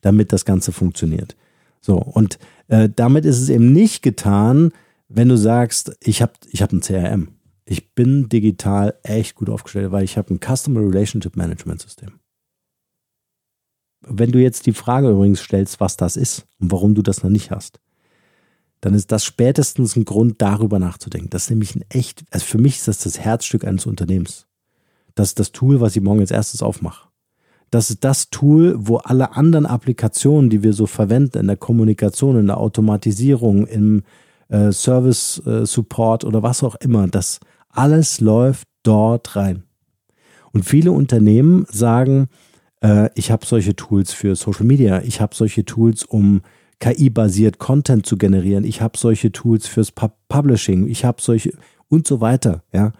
damit 0.00 0.32
das 0.32 0.44
Ganze 0.44 0.70
funktioniert. 0.70 1.34
So, 1.80 1.96
und 1.98 2.38
äh, 2.68 2.88
damit 2.94 3.24
ist 3.24 3.40
es 3.40 3.48
eben 3.48 3.72
nicht 3.72 4.02
getan, 4.02 4.70
wenn 5.08 5.28
du 5.28 5.36
sagst, 5.36 5.96
ich 6.00 6.22
habe 6.22 6.32
ich 6.50 6.62
hab 6.62 6.72
ein 6.72 6.80
CRM. 6.80 7.28
Ich 7.64 7.94
bin 7.94 8.28
digital 8.28 8.94
echt 9.02 9.34
gut 9.34 9.50
aufgestellt, 9.50 9.90
weil 9.90 10.04
ich 10.04 10.16
habe 10.16 10.32
ein 10.32 10.40
Customer 10.40 10.80
Relationship 10.80 11.36
Management 11.36 11.80
System. 11.82 12.12
Wenn 14.00 14.32
du 14.32 14.40
jetzt 14.40 14.66
die 14.66 14.72
Frage 14.72 15.10
übrigens 15.10 15.40
stellst, 15.40 15.80
was 15.80 15.96
das 15.96 16.16
ist 16.16 16.46
und 16.60 16.72
warum 16.72 16.94
du 16.94 17.02
das 17.02 17.22
noch 17.22 17.30
nicht 17.30 17.50
hast, 17.50 17.80
dann 18.80 18.94
ist 18.94 19.10
das 19.10 19.24
spätestens 19.24 19.96
ein 19.96 20.04
Grund, 20.04 20.40
darüber 20.42 20.78
nachzudenken. 20.78 21.30
Das 21.30 21.44
ist 21.44 21.50
nämlich 21.50 21.74
ein 21.74 21.84
echt, 21.88 22.24
also 22.30 22.44
für 22.44 22.58
mich 22.58 22.76
ist 22.76 22.88
das 22.88 22.98
das 22.98 23.18
Herzstück 23.18 23.64
eines 23.64 23.86
Unternehmens. 23.86 24.46
Das 25.14 25.28
ist 25.28 25.40
das 25.40 25.52
Tool, 25.52 25.80
was 25.80 25.96
ich 25.96 26.02
morgen 26.02 26.20
als 26.20 26.30
erstes 26.30 26.62
aufmache. 26.62 27.08
Das 27.70 27.90
ist 27.90 28.04
das 28.04 28.30
Tool, 28.30 28.76
wo 28.78 28.98
alle 28.98 29.32
anderen 29.34 29.66
Applikationen, 29.66 30.50
die 30.50 30.62
wir 30.62 30.72
so 30.72 30.86
verwenden 30.86 31.38
in 31.38 31.46
der 31.48 31.56
Kommunikation, 31.56 32.38
in 32.38 32.46
der 32.46 32.58
Automatisierung, 32.58 33.66
im 33.66 34.02
äh, 34.48 34.70
Service 34.70 35.42
äh, 35.44 35.66
Support 35.66 36.24
oder 36.24 36.42
was 36.42 36.62
auch 36.62 36.76
immer, 36.76 37.08
das 37.08 37.40
alles 37.68 38.20
läuft 38.20 38.68
dort 38.82 39.34
rein. 39.34 39.64
Und 40.52 40.64
viele 40.64 40.92
Unternehmen 40.92 41.66
sagen, 41.68 42.28
äh, 42.82 43.10
ich 43.14 43.30
habe 43.30 43.46
solche 43.46 43.76
Tools 43.76 44.12
für 44.12 44.36
Social 44.36 44.66
Media, 44.66 45.02
ich 45.02 45.20
habe 45.20 45.34
solche 45.34 45.64
Tools, 45.64 46.04
um 46.04 46.42
KI-basiert 46.80 47.58
Content 47.58 48.06
zu 48.06 48.16
generieren, 48.16 48.64
ich 48.64 48.80
habe 48.80 48.98
solche 48.98 49.32
Tools 49.32 49.66
fürs 49.66 49.92
Pub 49.92 50.12
Publishing, 50.28 50.86
ich 50.86 51.04
habe 51.04 51.22
solche 51.22 51.52
und 51.88 52.06
so 52.06 52.20
weiter. 52.20 52.62
Ja, 52.72 52.92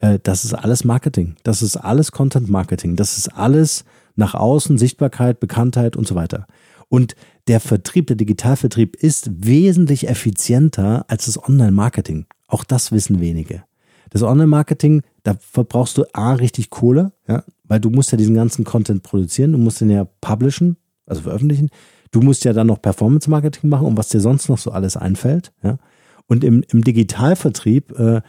äh, 0.00 0.18
das 0.22 0.44
ist 0.44 0.54
alles 0.54 0.84
Marketing, 0.84 1.36
das 1.42 1.62
ist 1.62 1.76
alles 1.76 2.12
Content 2.12 2.50
Marketing, 2.50 2.96
das 2.96 3.16
ist 3.16 3.28
alles 3.28 3.84
nach 4.16 4.34
außen 4.34 4.76
Sichtbarkeit, 4.76 5.40
Bekanntheit 5.40 5.96
und 5.96 6.06
so 6.06 6.14
weiter. 6.14 6.46
Und 6.88 7.16
der 7.48 7.60
Vertrieb, 7.60 8.08
der 8.08 8.16
Digitalvertrieb 8.16 8.96
ist 8.96 9.30
wesentlich 9.46 10.08
effizienter 10.08 11.06
als 11.08 11.24
das 11.24 11.42
Online-Marketing. 11.42 12.26
Auch 12.48 12.64
das 12.64 12.92
wissen 12.92 13.20
wenige. 13.20 13.64
Das 14.10 14.22
Online-Marketing, 14.22 15.02
da 15.22 15.36
verbrauchst 15.40 15.96
du 15.96 16.04
A, 16.12 16.34
richtig 16.34 16.68
Kohle, 16.68 17.12
ja, 17.26 17.44
weil 17.72 17.80
du 17.80 17.88
musst 17.88 18.12
ja 18.12 18.18
diesen 18.18 18.34
ganzen 18.34 18.66
Content 18.66 19.02
produzieren, 19.02 19.52
du 19.52 19.56
musst 19.56 19.80
den 19.80 19.88
ja 19.88 20.04
publishen, 20.20 20.76
also 21.06 21.22
veröffentlichen. 21.22 21.70
Du 22.10 22.20
musst 22.20 22.44
ja 22.44 22.52
dann 22.52 22.66
noch 22.66 22.82
Performance-Marketing 22.82 23.70
machen 23.70 23.86
und 23.86 23.96
was 23.96 24.10
dir 24.10 24.20
sonst 24.20 24.50
noch 24.50 24.58
so 24.58 24.72
alles 24.72 24.98
einfällt, 24.98 25.54
ja. 25.62 25.78
Und 26.26 26.44
im, 26.44 26.62
im 26.70 26.84
Digitalvertrieb, 26.84 27.98
äh, 27.98 28.20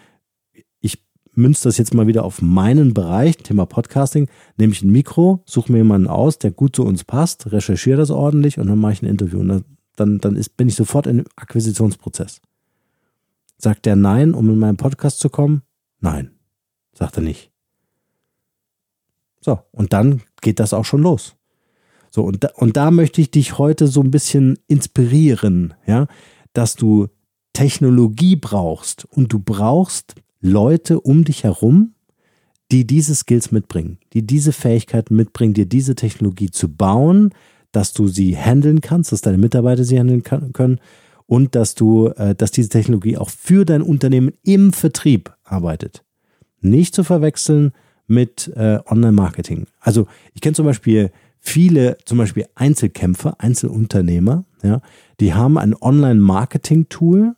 ich 0.79 1.03
münze 1.33 1.65
das 1.65 1.77
jetzt 1.77 1.93
mal 1.93 2.07
wieder 2.07 2.23
auf 2.23 2.41
meinen 2.41 2.93
Bereich, 2.93 3.35
Thema 3.35 3.65
Podcasting, 3.65 4.29
nehme 4.55 4.71
ich 4.71 4.81
ein 4.81 4.93
Mikro, 4.93 5.43
suche 5.45 5.73
mir 5.73 5.79
jemanden 5.79 6.07
aus, 6.07 6.39
der 6.39 6.51
gut 6.51 6.77
zu 6.77 6.85
uns 6.85 7.03
passt, 7.03 7.51
recherchiere 7.51 7.97
das 7.97 8.11
ordentlich 8.11 8.59
und 8.59 8.67
dann 8.67 8.79
mache 8.79 8.93
ich 8.93 9.01
ein 9.01 9.07
Interview. 9.07 9.41
Und 9.41 9.65
dann, 9.97 10.19
dann 10.19 10.37
ist, 10.37 10.55
bin 10.55 10.69
ich 10.69 10.75
sofort 10.75 11.05
im 11.05 11.25
Akquisitionsprozess. 11.35 12.39
Sagt 13.57 13.85
der 13.85 13.97
Nein, 13.97 14.35
um 14.35 14.49
in 14.49 14.57
meinen 14.57 14.77
Podcast 14.77 15.19
zu 15.19 15.29
kommen? 15.29 15.63
Nein, 15.99 16.31
sagt 16.93 17.17
er 17.17 17.23
nicht. 17.23 17.52
So, 19.43 19.59
und 19.71 19.93
dann 19.93 20.21
geht 20.41 20.59
das 20.59 20.73
auch 20.73 20.85
schon 20.85 21.01
los. 21.01 21.35
So, 22.09 22.23
und 22.23 22.43
da, 22.43 22.49
und 22.55 22.77
da 22.77 22.91
möchte 22.91 23.21
ich 23.21 23.31
dich 23.31 23.57
heute 23.57 23.87
so 23.87 24.01
ein 24.01 24.11
bisschen 24.11 24.57
inspirieren, 24.67 25.73
ja, 25.85 26.07
dass 26.53 26.75
du 26.75 27.07
Technologie 27.53 28.35
brauchst 28.35 29.05
und 29.05 29.33
du 29.33 29.39
brauchst 29.39 30.15
Leute 30.39 30.99
um 30.99 31.23
dich 31.23 31.43
herum, 31.43 31.93
die 32.71 32.87
diese 32.87 33.15
Skills 33.15 33.51
mitbringen, 33.51 33.97
die 34.13 34.25
diese 34.25 34.51
Fähigkeiten 34.51 35.15
mitbringen, 35.15 35.53
dir 35.53 35.65
diese 35.65 35.95
Technologie 35.95 36.49
zu 36.49 36.69
bauen, 36.69 37.33
dass 37.71 37.93
du 37.93 38.07
sie 38.07 38.37
handeln 38.37 38.81
kannst, 38.81 39.11
dass 39.11 39.21
deine 39.21 39.37
Mitarbeiter 39.37 39.83
sie 39.83 39.99
handeln 39.99 40.23
können 40.23 40.79
und 41.25 41.55
dass 41.55 41.75
du, 41.75 42.07
äh, 42.09 42.35
dass 42.35 42.51
diese 42.51 42.69
Technologie 42.69 43.17
auch 43.17 43.29
für 43.29 43.65
dein 43.65 43.81
Unternehmen 43.81 44.31
im 44.43 44.71
Vertrieb 44.73 45.35
arbeitet. 45.43 46.03
Nicht 46.61 46.95
zu 46.95 47.03
verwechseln 47.03 47.73
mit 48.13 48.51
äh, 48.55 48.79
Online-Marketing. 48.85 49.65
Also 49.79 50.07
ich 50.33 50.41
kenne 50.41 50.53
zum 50.53 50.65
Beispiel 50.65 51.11
viele, 51.39 51.97
zum 52.05 52.17
Beispiel 52.17 52.45
Einzelkämpfer, 52.55 53.35
Einzelunternehmer, 53.39 54.45
ja, 54.63 54.81
die 55.19 55.33
haben 55.33 55.57
ein 55.57 55.75
Online-Marketing-Tool 55.75 57.35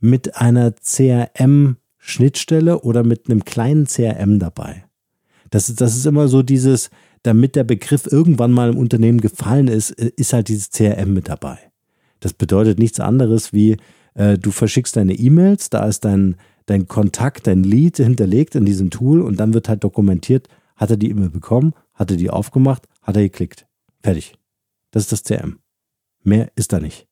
mit 0.00 0.36
einer 0.36 0.72
CRM-Schnittstelle 0.72 2.80
oder 2.80 3.04
mit 3.04 3.28
einem 3.28 3.44
kleinen 3.44 3.86
CRM 3.86 4.38
dabei. 4.38 4.84
Das 5.50 5.68
ist, 5.68 5.80
das 5.80 5.96
ist 5.96 6.06
immer 6.06 6.28
so 6.28 6.42
dieses, 6.42 6.90
damit 7.22 7.56
der 7.56 7.64
Begriff 7.64 8.06
irgendwann 8.10 8.52
mal 8.52 8.70
im 8.70 8.78
Unternehmen 8.78 9.20
gefallen 9.20 9.68
ist, 9.68 9.90
äh, 9.92 10.10
ist 10.16 10.32
halt 10.32 10.48
dieses 10.48 10.70
CRM 10.70 11.14
mit 11.14 11.28
dabei. 11.28 11.58
Das 12.20 12.32
bedeutet 12.32 12.78
nichts 12.78 13.00
anderes 13.00 13.52
wie, 13.52 13.76
äh, 14.14 14.38
du 14.38 14.50
verschickst 14.50 14.96
deine 14.96 15.14
E-Mails, 15.14 15.70
da 15.70 15.86
ist 15.86 16.04
dein, 16.04 16.36
dein 16.66 16.88
Kontakt, 16.88 17.46
dein 17.46 17.64
Lead 17.64 17.96
hinterlegt 17.96 18.54
in 18.54 18.64
diesem 18.64 18.90
Tool 18.90 19.20
und 19.20 19.38
dann 19.38 19.54
wird 19.54 19.68
halt 19.68 19.84
dokumentiert, 19.84 20.48
hat 20.76 20.90
er 20.90 20.96
die 20.96 21.10
E-Mail 21.10 21.30
bekommen, 21.30 21.74
hat 21.94 22.10
er 22.10 22.16
die 22.16 22.30
aufgemacht, 22.30 22.88
hat 23.02 23.16
er 23.16 23.22
geklickt. 23.22 23.66
Fertig. 24.02 24.34
Das 24.90 25.04
ist 25.04 25.12
das 25.12 25.24
CRM. 25.24 25.58
Mehr 26.22 26.50
ist 26.54 26.72
da 26.72 26.80
nicht. 26.80 27.06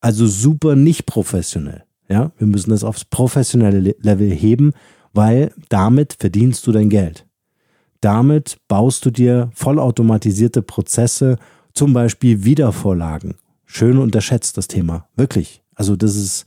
Also 0.00 0.26
super 0.26 0.76
nicht 0.76 1.06
professionell. 1.06 1.84
Ja, 2.08 2.32
wir 2.36 2.46
müssen 2.46 2.70
das 2.70 2.84
aufs 2.84 3.04
professionelle 3.04 3.94
Level 3.98 4.30
heben, 4.30 4.72
weil 5.12 5.52
damit 5.70 6.16
verdienst 6.18 6.66
du 6.66 6.72
dein 6.72 6.90
Geld. 6.90 7.26
Damit 8.00 8.58
baust 8.68 9.06
du 9.06 9.10
dir 9.10 9.50
vollautomatisierte 9.54 10.60
Prozesse, 10.60 11.38
zum 11.72 11.94
Beispiel 11.94 12.44
Wiedervorlagen 12.44 13.36
schön 13.74 13.98
unterschätzt, 13.98 14.56
das 14.56 14.68
Thema. 14.68 15.08
Wirklich. 15.16 15.62
Also 15.74 15.96
das 15.96 16.14
ist 16.14 16.46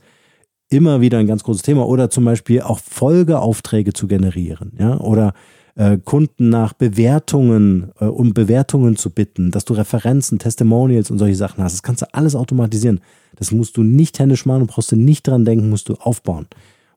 immer 0.70 1.00
wieder 1.00 1.18
ein 1.18 1.26
ganz 1.26 1.42
großes 1.44 1.62
Thema. 1.62 1.86
Oder 1.86 2.10
zum 2.10 2.24
Beispiel 2.24 2.62
auch 2.62 2.78
Folgeaufträge 2.78 3.92
zu 3.92 4.06
generieren, 4.06 4.72
ja, 4.78 4.98
oder 5.00 5.34
äh, 5.78 5.98
Kunden 5.98 6.48
nach 6.48 6.72
Bewertungen, 6.72 7.92
äh, 8.00 8.06
um 8.06 8.34
Bewertungen 8.34 8.96
zu 8.96 9.10
bitten, 9.10 9.50
dass 9.50 9.64
du 9.64 9.74
Referenzen, 9.74 10.38
Testimonials 10.38 11.10
und 11.10 11.18
solche 11.18 11.36
Sachen 11.36 11.62
hast. 11.62 11.72
Das 11.74 11.82
kannst 11.82 12.02
du 12.02 12.12
alles 12.12 12.34
automatisieren. 12.34 13.00
Das 13.36 13.52
musst 13.52 13.76
du 13.76 13.82
nicht 13.82 14.18
händisch 14.18 14.44
machen, 14.44 14.66
brauchst 14.66 14.92
du 14.92 14.96
nicht 14.96 15.26
dran 15.26 15.44
denken, 15.44 15.70
musst 15.70 15.88
du 15.88 15.94
aufbauen. 15.94 16.48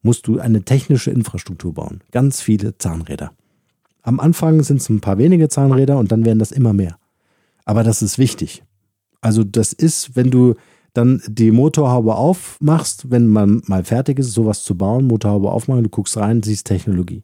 Musst 0.01 0.25
du 0.25 0.39
eine 0.39 0.63
technische 0.63 1.11
Infrastruktur 1.11 1.75
bauen. 1.75 2.01
Ganz 2.11 2.41
viele 2.41 2.75
Zahnräder. 2.77 3.33
Am 4.01 4.19
Anfang 4.19 4.63
sind 4.63 4.81
es 4.81 4.89
ein 4.89 4.99
paar 4.99 5.19
wenige 5.19 5.47
Zahnräder 5.47 5.99
und 5.99 6.11
dann 6.11 6.25
werden 6.25 6.39
das 6.39 6.51
immer 6.51 6.73
mehr. 6.73 6.97
Aber 7.65 7.83
das 7.83 8.01
ist 8.01 8.17
wichtig. 8.17 8.63
Also 9.21 9.43
das 9.43 9.73
ist, 9.73 10.15
wenn 10.15 10.31
du 10.31 10.55
dann 10.93 11.21
die 11.27 11.51
Motorhaube 11.51 12.15
aufmachst, 12.15 13.09
wenn 13.09 13.27
man 13.27 13.61
mal 13.65 13.83
fertig 13.83 14.19
ist, 14.19 14.33
sowas 14.33 14.63
zu 14.63 14.77
bauen, 14.77 15.07
Motorhaube 15.07 15.51
aufmachen, 15.51 15.83
du 15.83 15.89
guckst 15.89 16.17
rein, 16.17 16.43
siehst 16.43 16.67
Technologie. 16.67 17.23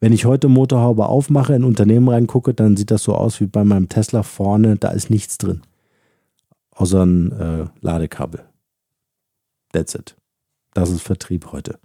Wenn 0.00 0.12
ich 0.12 0.26
heute 0.26 0.48
Motorhaube 0.48 1.06
aufmache, 1.06 1.54
in 1.54 1.64
Unternehmen 1.64 2.08
reingucke, 2.08 2.54
dann 2.54 2.76
sieht 2.76 2.90
das 2.90 3.02
so 3.02 3.14
aus 3.14 3.40
wie 3.40 3.46
bei 3.46 3.64
meinem 3.64 3.88
Tesla 3.88 4.22
vorne, 4.22 4.76
da 4.76 4.90
ist 4.90 5.10
nichts 5.10 5.38
drin. 5.38 5.62
Außer 6.70 7.04
ein 7.04 7.32
äh, 7.32 7.66
Ladekabel. 7.80 8.44
That's 9.72 9.94
it. 9.94 10.16
Das 10.74 10.90
ist 10.90 11.02
Vertrieb 11.02 11.50
heute. 11.50 11.80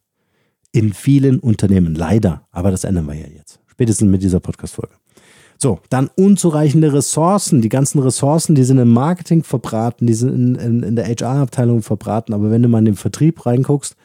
In 0.72 0.94
vielen 0.94 1.40
Unternehmen, 1.40 1.96
leider. 1.96 2.48
Aber 2.52 2.70
das 2.70 2.84
ändern 2.84 3.08
wir 3.08 3.16
ja 3.16 3.28
jetzt. 3.28 3.60
Spätestens 3.68 4.10
mit 4.10 4.22
dieser 4.22 4.40
Podcast-Folge. 4.40 4.96
So, 5.64 5.80
dann 5.90 6.10
unzureichende 6.18 6.92
Ressourcen. 6.92 7.62
Die 7.62 7.70
ganzen 7.70 8.00
Ressourcen, 8.00 8.54
die 8.54 8.66
sind 8.66 8.80
im 8.80 8.92
Marketing 8.92 9.44
verbraten, 9.44 10.06
die 10.06 10.14
sind 10.14 10.34
in, 10.34 10.56
in, 10.56 10.84
in 10.84 10.96
der 10.98 11.08
HR-Abteilung 11.08 11.82
verbraten. 11.82 12.34
Aber 12.34 12.52
wenn 12.52 12.62
du 12.62 12.68
mal 12.68 12.80
in 12.80 12.86
den 12.86 12.96
Vertrieb 12.98 13.46
reinguckst, 13.46 13.96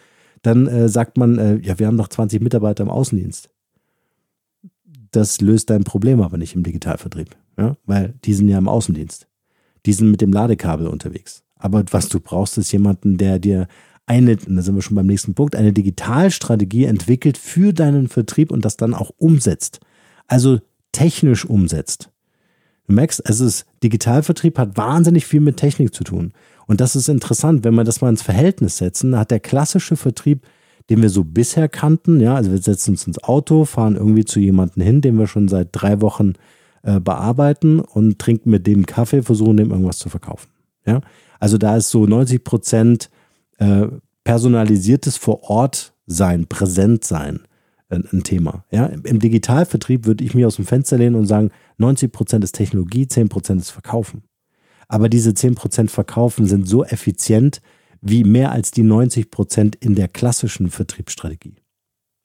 dann 0.43 0.69
äh, 0.69 0.89
sagt 0.89 1.19
man, 1.19 1.37
äh, 1.37 1.57
ja, 1.57 1.81
wir 1.81 1.89
haben 1.89 1.97
noch 1.97 2.07
20 2.07 2.41
Mitarbeiter 2.43 2.85
im 2.85 2.91
Außendienst. 2.91 3.51
Das 5.11 5.41
löst 5.41 5.71
dein 5.71 5.83
Problem 5.83 6.23
aber 6.23 6.39
nicht 6.39 6.55
im 6.55 6.63
Digitalvertrieb, 6.63 7.35
ja? 7.59 7.77
weil 7.87 8.15
die 8.25 8.35
sind 8.35 8.49
ja 8.49 8.59
im 8.59 8.69
Außendienst. 8.69 9.27
Die 9.85 9.93
sind 9.93 10.13
mit 10.13 10.21
dem 10.21 10.33
Ladekabel 10.33 10.87
unterwegs. 10.87 11.43
Aber 11.57 11.83
was 11.91 12.09
du 12.09 12.21
brauchst, 12.21 12.57
ist 12.59 12.71
jemanden, 12.71 13.17
der 13.17 13.41
dir 13.41 13.67
eine, 14.07 14.37
da 14.37 14.63
sind 14.63 14.77
wir 14.77 14.83
schon 14.83 14.95
beim 14.95 15.07
nächsten 15.07 15.35
Punkt, 15.35 15.57
eine 15.57 15.73
Digitalstrategie 15.73 16.85
entwickelt 16.85 17.37
für 17.37 17.73
deinen 17.73 18.07
Vertrieb 18.07 18.53
und 18.53 18.65
das 18.65 18.77
dann 18.77 18.95
auch 18.95 19.11
umsetzt. 19.19 19.81
Also 20.29 20.61
technisch 20.93 21.45
umsetzt. 21.45 22.11
Du 22.87 22.95
merkst, 22.95 23.23
es 23.27 23.41
ist, 23.41 23.67
Digitalvertrieb 23.83 24.59
hat 24.59 24.77
wahnsinnig 24.77 25.27
viel 25.27 25.41
mit 25.41 25.59
Technik 25.59 25.95
zu 25.95 26.05
tun. 26.05 26.33
Und 26.67 26.81
das 26.81 26.97
ist 26.97 27.09
interessant, 27.09 27.65
wenn 27.65 27.75
wir 27.75 27.85
das 27.85 28.01
mal 28.01 28.09
ins 28.09 28.23
Verhältnis 28.23 28.79
setzen, 28.79 29.17
hat 29.17 29.31
der 29.31 29.41
klassische 29.41 29.97
Vertrieb, 29.97 30.47
den 30.89 31.03
wir 31.03 31.11
so 31.11 31.23
bisher 31.23 31.69
kannten, 31.69 32.19
ja, 32.21 32.35
also 32.35 32.51
wir 32.51 32.59
setzen 32.59 32.93
uns 32.93 33.07
ins 33.07 33.23
Auto, 33.23 33.67
fahren 33.67 33.97
irgendwie 33.97 34.25
zu 34.25 34.41
jemandem 34.41 34.83
hin, 34.83 35.01
den 35.03 35.19
wir 35.19 35.27
schon 35.27 35.49
seit 35.49 35.69
drei 35.73 36.01
Wochen 36.01 36.33
äh, 36.83 36.99
bearbeiten 36.99 37.81
und 37.81 38.19
trinken 38.19 38.51
mit 38.51 38.67
dem 38.67 38.87
Kaffee, 38.87 39.23
versuchen 39.23 39.59
dem 39.59 39.71
irgendwas 39.71 39.99
zu 39.99 40.09
verkaufen. 40.09 40.49
Ja? 40.87 41.03
Also 41.39 41.59
da 41.59 41.77
ist 41.77 41.91
so 41.91 42.07
90 42.07 42.43
Prozent 42.43 43.11
äh, 43.59 43.87
personalisiertes 44.25 45.19
vor 45.19 45.51
Ort 45.51 45.93
sein, 46.07 46.47
präsent 46.47 47.05
sein 47.05 47.41
ein, 47.89 48.07
ein 48.13 48.23
Thema. 48.23 48.65
Ja? 48.71 48.87
Im 48.87 49.19
Digitalvertrieb 49.19 50.07
würde 50.07 50.25
ich 50.25 50.35
mich 50.35 50.45
aus 50.45 50.57
dem 50.57 50.67
Fenster 50.67 50.99
lehnen 50.99 51.17
und 51.17 51.27
sagen, 51.27 51.51
90 51.79 52.13
Prozent 52.13 52.45
ist 52.45 52.53
Technologie, 52.53 53.09
10 53.09 53.29
Prozent 53.29 53.61
ist 53.61 53.71
Verkaufen. 53.71 54.23
Aber 54.89 55.09
diese 55.09 55.35
10 55.35 55.55
Prozent 55.55 55.91
Verkaufen 55.91 56.47
sind 56.47 56.69
so 56.69 56.85
effizient 56.85 57.61
wie 58.01 58.25
mehr 58.25 58.53
als 58.53 58.71
die 58.71 58.83
90 58.83 59.31
Prozent 59.31 59.77
in 59.77 59.95
der 59.95 60.09
klassischen 60.09 60.71
Vertriebsstrategie. 60.71 61.57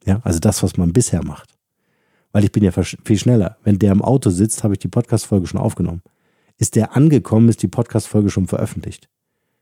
Ja, 0.05 0.21
also 0.23 0.39
das, 0.39 0.63
was 0.63 0.77
man 0.77 0.93
bisher 0.93 1.23
macht. 1.23 1.55
Weil 2.31 2.43
ich 2.43 2.51
bin 2.51 2.63
ja 2.63 2.71
viel 2.71 3.17
schneller. 3.17 3.57
Wenn 3.63 3.79
der 3.79 3.91
im 3.91 4.01
Auto 4.01 4.29
sitzt, 4.29 4.63
habe 4.63 4.73
ich 4.73 4.79
die 4.79 4.87
Podcast-Folge 4.87 5.47
schon 5.47 5.59
aufgenommen. 5.59 6.01
Ist 6.57 6.75
der 6.75 6.95
angekommen, 6.95 7.49
ist 7.49 7.61
die 7.61 7.67
Podcast-Folge 7.67 8.29
schon 8.29 8.47
veröffentlicht. 8.47 9.09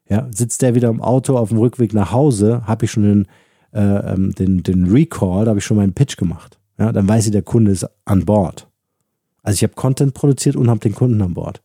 Ja, 0.10 0.28
sitzt 0.34 0.62
der 0.62 0.76
wieder 0.76 0.90
im 0.90 1.02
Auto 1.02 1.38
auf 1.38 1.50
dem 1.50 1.58
Rückweg 1.58 1.94
nach 1.94 2.12
Hause, 2.12 2.66
habe 2.66 2.86
ich 2.86 2.92
schon 2.92 3.04
den, 3.04 3.28
äh, 3.74 4.14
ähm, 4.14 4.34
den, 4.34 4.64
den 4.64 4.92
Recall, 4.92 5.46
da 5.46 5.50
habe 5.50 5.60
ich 5.60 5.66
schon 5.66 5.78
meinen 5.78 5.94
Pitch 5.94 6.18
gemacht. 6.18 6.60
Ja, 6.78 6.92
dann 6.92 7.08
weiß 7.08 7.26
ich, 7.26 7.32
der 7.32 7.44
Kunde 7.44 7.72
ist 7.72 7.88
an 8.06 8.26
Bord. 8.26 8.68
Also 9.44 9.56
ich 9.56 9.64
habe 9.64 9.74
Content 9.74 10.14
produziert 10.14 10.56
und 10.56 10.70
habe 10.70 10.80
den 10.80 10.96
Kunden 10.96 11.22
an 11.22 11.34
Bord. 11.34 11.62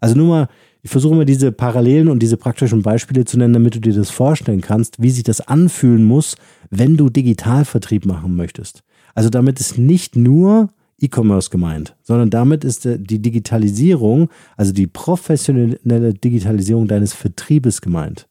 Also 0.00 0.14
nur 0.14 0.26
mal, 0.28 0.48
ich 0.82 0.90
versuche 0.90 1.14
mal 1.14 1.24
diese 1.24 1.52
Parallelen 1.52 2.08
und 2.08 2.20
diese 2.20 2.36
praktischen 2.36 2.82
Beispiele 2.82 3.24
zu 3.24 3.38
nennen, 3.38 3.54
damit 3.54 3.74
du 3.74 3.80
dir 3.80 3.94
das 3.94 4.10
vorstellen 4.10 4.60
kannst, 4.60 5.00
wie 5.02 5.10
sich 5.10 5.24
das 5.24 5.40
anfühlen 5.40 6.04
muss, 6.04 6.36
wenn 6.70 6.96
du 6.96 7.08
Digitalvertrieb 7.08 8.06
machen 8.06 8.36
möchtest. 8.36 8.82
Also 9.14 9.30
damit 9.30 9.58
ist 9.58 9.78
nicht 9.78 10.16
nur 10.16 10.70
E-Commerce 11.00 11.50
gemeint, 11.50 11.96
sondern 12.02 12.30
damit 12.30 12.64
ist 12.64 12.84
die 12.84 13.22
Digitalisierung, 13.22 14.28
also 14.56 14.72
die 14.72 14.86
professionelle 14.86 16.14
Digitalisierung 16.14 16.88
deines 16.88 17.12
Vertriebes 17.12 17.80
gemeint. 17.80 18.28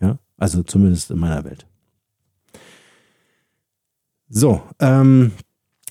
Ja, 0.00 0.18
also 0.36 0.62
zumindest 0.62 1.10
in 1.10 1.18
meiner 1.18 1.44
Welt. 1.44 1.66
So, 4.28 4.62
ähm, 4.80 5.32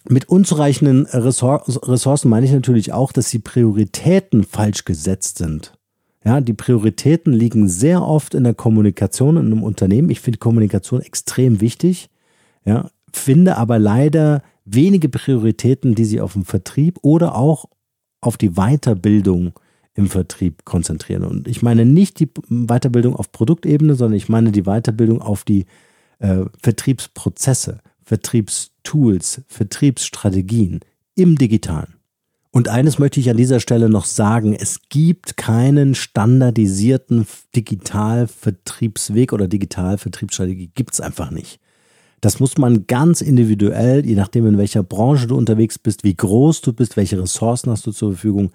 mit 0.10 0.28
unzureichenden 0.28 1.06
Ressourcen 1.06 2.30
meine 2.30 2.46
ich 2.46 2.52
natürlich 2.52 2.92
auch, 2.92 3.12
dass 3.12 3.30
die 3.30 3.40
Prioritäten 3.40 4.44
falsch 4.44 4.84
gesetzt 4.84 5.38
sind. 5.38 5.78
Ja, 6.26 6.42
die 6.42 6.54
Prioritäten 6.54 7.34
liegen 7.34 7.68
sehr 7.68 8.02
oft 8.02 8.34
in 8.34 8.44
der 8.44 8.54
Kommunikation 8.54 9.38
in 9.38 9.48
einem 9.48 9.64
Unternehmen. 9.64 10.10
Ich 10.10 10.22
finde 10.22 10.40
Kommunikation 10.40 11.02
extrem 11.02 11.62
wichtig. 11.62 12.10
Ja, 12.66 12.90
finde 13.12 13.58
aber 13.58 13.80
leider 13.80 14.42
wenige 14.66 15.10
Prioritäten, 15.10 15.96
die 15.96 16.06
sich 16.06 16.22
auf 16.22 16.34
den 16.34 16.46
Vertrieb 16.46 16.98
oder 17.02 17.36
auch 17.36 17.66
auf 18.22 18.38
die 18.38 18.52
Weiterbildung 18.52 19.54
im 19.96 20.08
Vertrieb 20.08 20.66
konzentrieren. 20.66 21.24
Und 21.24 21.48
ich 21.48 21.62
meine 21.62 21.86
nicht 21.86 22.20
die 22.20 22.30
Weiterbildung 22.50 23.16
auf 23.16 23.32
Produktebene, 23.32 23.96
sondern 23.96 24.18
ich 24.18 24.30
meine 24.30 24.52
die 24.52 24.64
Weiterbildung 24.64 25.22
auf 25.22 25.44
die 25.44 25.66
äh, 26.20 26.46
Vertriebsprozesse. 26.62 27.80
Vertriebstools, 28.04 29.42
Vertriebsstrategien 29.48 30.82
im 31.16 31.38
digitalen. 31.38 31.96
Und 32.52 32.70
eines 32.70 33.00
möchte 33.00 33.20
ich 33.20 33.32
an 33.32 33.38
dieser 33.38 33.60
Stelle 33.60 33.90
noch 33.90 34.06
sagen, 34.06 34.54
es 34.54 34.82
gibt 34.90 35.38
keinen 35.38 35.96
standardisierten 35.96 37.26
Digitalvertriebsweg 37.56 39.34
oder 39.34 39.48
Digitalvertriebsstrategie, 39.48 40.70
gibt 40.76 40.94
es 40.94 41.02
einfach 41.02 41.32
nicht. 41.32 41.60
Das 42.22 42.40
muss 42.40 42.58
man 42.60 42.86
ganz 42.86 43.22
individuell, 43.22 44.06
je 44.06 44.16
nachdem 44.16 44.46
in 44.46 44.60
welcher 44.60 44.84
Branche 44.84 45.26
du 45.26 45.36
unterwegs 45.36 45.80
bist, 45.80 46.04
wie 46.04 46.16
groß 46.16 46.62
du 46.62 46.74
bist, 46.74 46.96
welche 46.96 47.20
Ressourcen 47.20 47.72
hast 47.72 47.88
du 47.88 47.92
zur 47.92 48.12
Verfügung, 48.12 48.52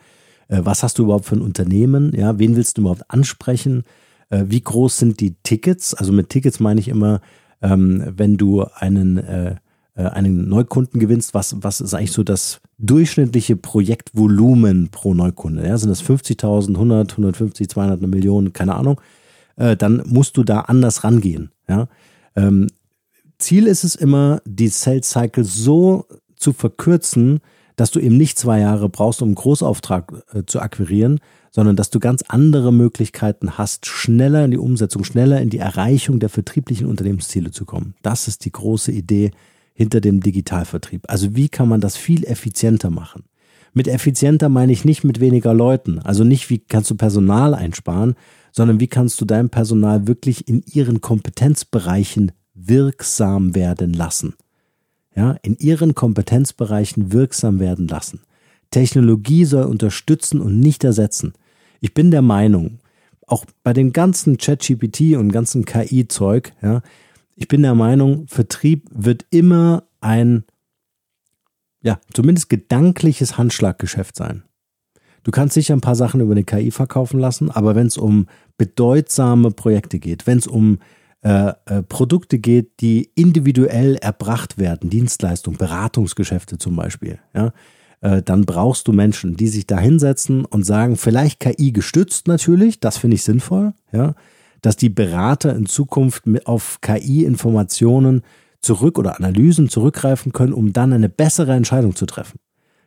äh, 0.46 0.60
was 0.62 0.84
hast 0.84 0.98
du 0.98 1.02
überhaupt 1.02 1.26
für 1.26 1.34
ein 1.34 1.42
Unternehmen, 1.42 2.12
ja, 2.14 2.38
wen 2.38 2.54
willst 2.54 2.78
du 2.78 2.82
überhaupt 2.82 3.10
ansprechen, 3.10 3.82
äh, 4.30 4.44
wie 4.46 4.60
groß 4.60 4.96
sind 4.96 5.20
die 5.20 5.34
Tickets, 5.42 5.92
also 5.92 6.12
mit 6.12 6.28
Tickets 6.28 6.60
meine 6.60 6.80
ich 6.80 6.88
immer, 6.88 7.20
ähm, 7.62 8.04
wenn 8.16 8.36
du 8.36 8.64
einen, 8.74 9.18
äh, 9.18 9.56
äh, 9.94 10.02
einen 10.02 10.48
Neukunden 10.48 11.00
gewinnst, 11.00 11.34
was, 11.34 11.56
was 11.62 11.80
ist 11.80 11.94
eigentlich 11.94 12.12
so 12.12 12.22
das 12.22 12.60
durchschnittliche 12.78 13.56
Projektvolumen 13.56 14.88
pro 14.90 15.14
Neukunde? 15.14 15.66
Ja? 15.66 15.76
Sind 15.76 15.90
das 15.90 16.02
50.000, 16.02 16.74
100, 16.74 17.12
150, 17.12 17.68
200, 17.68 17.98
eine 17.98 18.08
Million, 18.08 18.52
keine 18.52 18.74
Ahnung? 18.74 19.00
Äh, 19.56 19.76
dann 19.76 20.02
musst 20.06 20.36
du 20.36 20.44
da 20.44 20.60
anders 20.60 21.04
rangehen. 21.04 21.50
Ja? 21.68 21.88
Ähm, 22.36 22.68
Ziel 23.38 23.66
ist 23.66 23.84
es 23.84 23.94
immer, 23.94 24.40
die 24.44 24.68
Sales 24.68 25.10
Cycle 25.10 25.44
so 25.44 26.06
zu 26.36 26.52
verkürzen, 26.52 27.40
dass 27.76 27.90
du 27.90 28.00
eben 28.00 28.16
nicht 28.16 28.38
zwei 28.38 28.60
Jahre 28.60 28.88
brauchst, 28.88 29.22
um 29.22 29.28
einen 29.28 29.34
Großauftrag 29.36 30.12
äh, 30.32 30.42
zu 30.46 30.60
akquirieren, 30.60 31.20
sondern 31.50 31.76
dass 31.76 31.90
du 31.90 32.00
ganz 32.00 32.22
andere 32.28 32.72
Möglichkeiten 32.72 33.58
hast, 33.58 33.86
schneller 33.86 34.44
in 34.44 34.50
die 34.50 34.58
Umsetzung, 34.58 35.04
schneller 35.04 35.40
in 35.40 35.50
die 35.50 35.58
Erreichung 35.58 36.20
der 36.20 36.28
vertrieblichen 36.28 36.86
Unternehmensziele 36.86 37.50
zu 37.50 37.64
kommen. 37.64 37.94
Das 38.02 38.28
ist 38.28 38.44
die 38.44 38.52
große 38.52 38.92
Idee 38.92 39.30
hinter 39.74 40.00
dem 40.00 40.20
Digitalvertrieb. 40.20 41.04
Also 41.08 41.36
wie 41.36 41.48
kann 41.48 41.68
man 41.68 41.80
das 41.80 41.96
viel 41.96 42.24
effizienter 42.24 42.90
machen? 42.90 43.24
Mit 43.72 43.86
effizienter 43.86 44.48
meine 44.48 44.72
ich 44.72 44.84
nicht 44.84 45.04
mit 45.04 45.20
weniger 45.20 45.54
Leuten, 45.54 45.98
also 46.00 46.24
nicht 46.24 46.50
wie 46.50 46.58
kannst 46.58 46.90
du 46.90 46.96
Personal 46.96 47.54
einsparen, 47.54 48.14
sondern 48.50 48.80
wie 48.80 48.88
kannst 48.88 49.20
du 49.20 49.24
dein 49.24 49.50
Personal 49.50 50.06
wirklich 50.08 50.48
in 50.48 50.62
ihren 50.62 51.00
Kompetenzbereichen 51.00 52.32
wirksam 52.54 53.54
werden 53.54 53.92
lassen. 53.92 54.34
Ja, 55.14 55.36
in 55.42 55.56
ihren 55.56 55.94
Kompetenzbereichen 55.94 57.12
wirksam 57.12 57.60
werden 57.60 57.88
lassen. 57.88 58.20
Technologie 58.70 59.44
soll 59.44 59.64
unterstützen 59.64 60.40
und 60.40 60.60
nicht 60.60 60.84
ersetzen. 60.84 61.32
Ich 61.80 61.94
bin 61.94 62.10
der 62.10 62.22
Meinung, 62.22 62.80
auch 63.26 63.44
bei 63.62 63.72
dem 63.72 63.92
ganzen 63.92 64.38
ChatGPT 64.38 65.16
und 65.16 65.32
ganzen 65.32 65.64
KI-Zeug, 65.64 66.52
ja, 66.62 66.82
ich 67.36 67.46
bin 67.46 67.62
der 67.62 67.74
Meinung, 67.74 68.26
Vertrieb 68.26 68.88
wird 68.90 69.24
immer 69.30 69.84
ein, 70.00 70.44
ja, 71.82 72.00
zumindest 72.12 72.48
gedankliches 72.48 73.38
Handschlaggeschäft 73.38 74.16
sein. 74.16 74.42
Du 75.22 75.30
kannst 75.30 75.54
sicher 75.54 75.74
ein 75.74 75.80
paar 75.80 75.94
Sachen 75.94 76.20
über 76.20 76.32
eine 76.32 76.44
KI 76.44 76.70
verkaufen 76.70 77.20
lassen, 77.20 77.50
aber 77.50 77.74
wenn 77.74 77.86
es 77.86 77.96
um 77.96 78.26
bedeutsame 78.56 79.50
Projekte 79.50 79.98
geht, 79.98 80.26
wenn 80.26 80.38
es 80.38 80.46
um 80.46 80.78
äh, 81.22 81.52
äh, 81.66 81.82
Produkte 81.82 82.38
geht, 82.38 82.80
die 82.80 83.10
individuell 83.14 83.96
erbracht 83.96 84.58
werden, 84.58 84.90
Dienstleistungen, 84.90 85.58
Beratungsgeschäfte 85.58 86.58
zum 86.58 86.76
Beispiel, 86.76 87.18
ja, 87.34 87.52
äh, 88.00 88.22
dann 88.22 88.44
brauchst 88.44 88.88
du 88.88 88.92
Menschen, 88.92 89.36
die 89.36 89.48
sich 89.48 89.66
da 89.66 89.78
hinsetzen 89.78 90.44
und 90.44 90.64
sagen, 90.64 90.96
vielleicht 90.96 91.40
KI 91.40 91.72
gestützt 91.72 92.28
natürlich, 92.28 92.80
das 92.80 92.98
finde 92.98 93.16
ich 93.16 93.22
sinnvoll, 93.22 93.74
ja, 93.92 94.14
dass 94.62 94.76
die 94.76 94.88
Berater 94.88 95.54
in 95.54 95.66
Zukunft 95.66 96.24
auf 96.44 96.80
KI-Informationen 96.80 98.22
zurück 98.60 98.98
oder 98.98 99.16
Analysen 99.16 99.68
zurückgreifen 99.68 100.32
können, 100.32 100.52
um 100.52 100.72
dann 100.72 100.92
eine 100.92 101.08
bessere 101.08 101.52
Entscheidung 101.52 101.94
zu 101.94 102.06
treffen. 102.06 102.40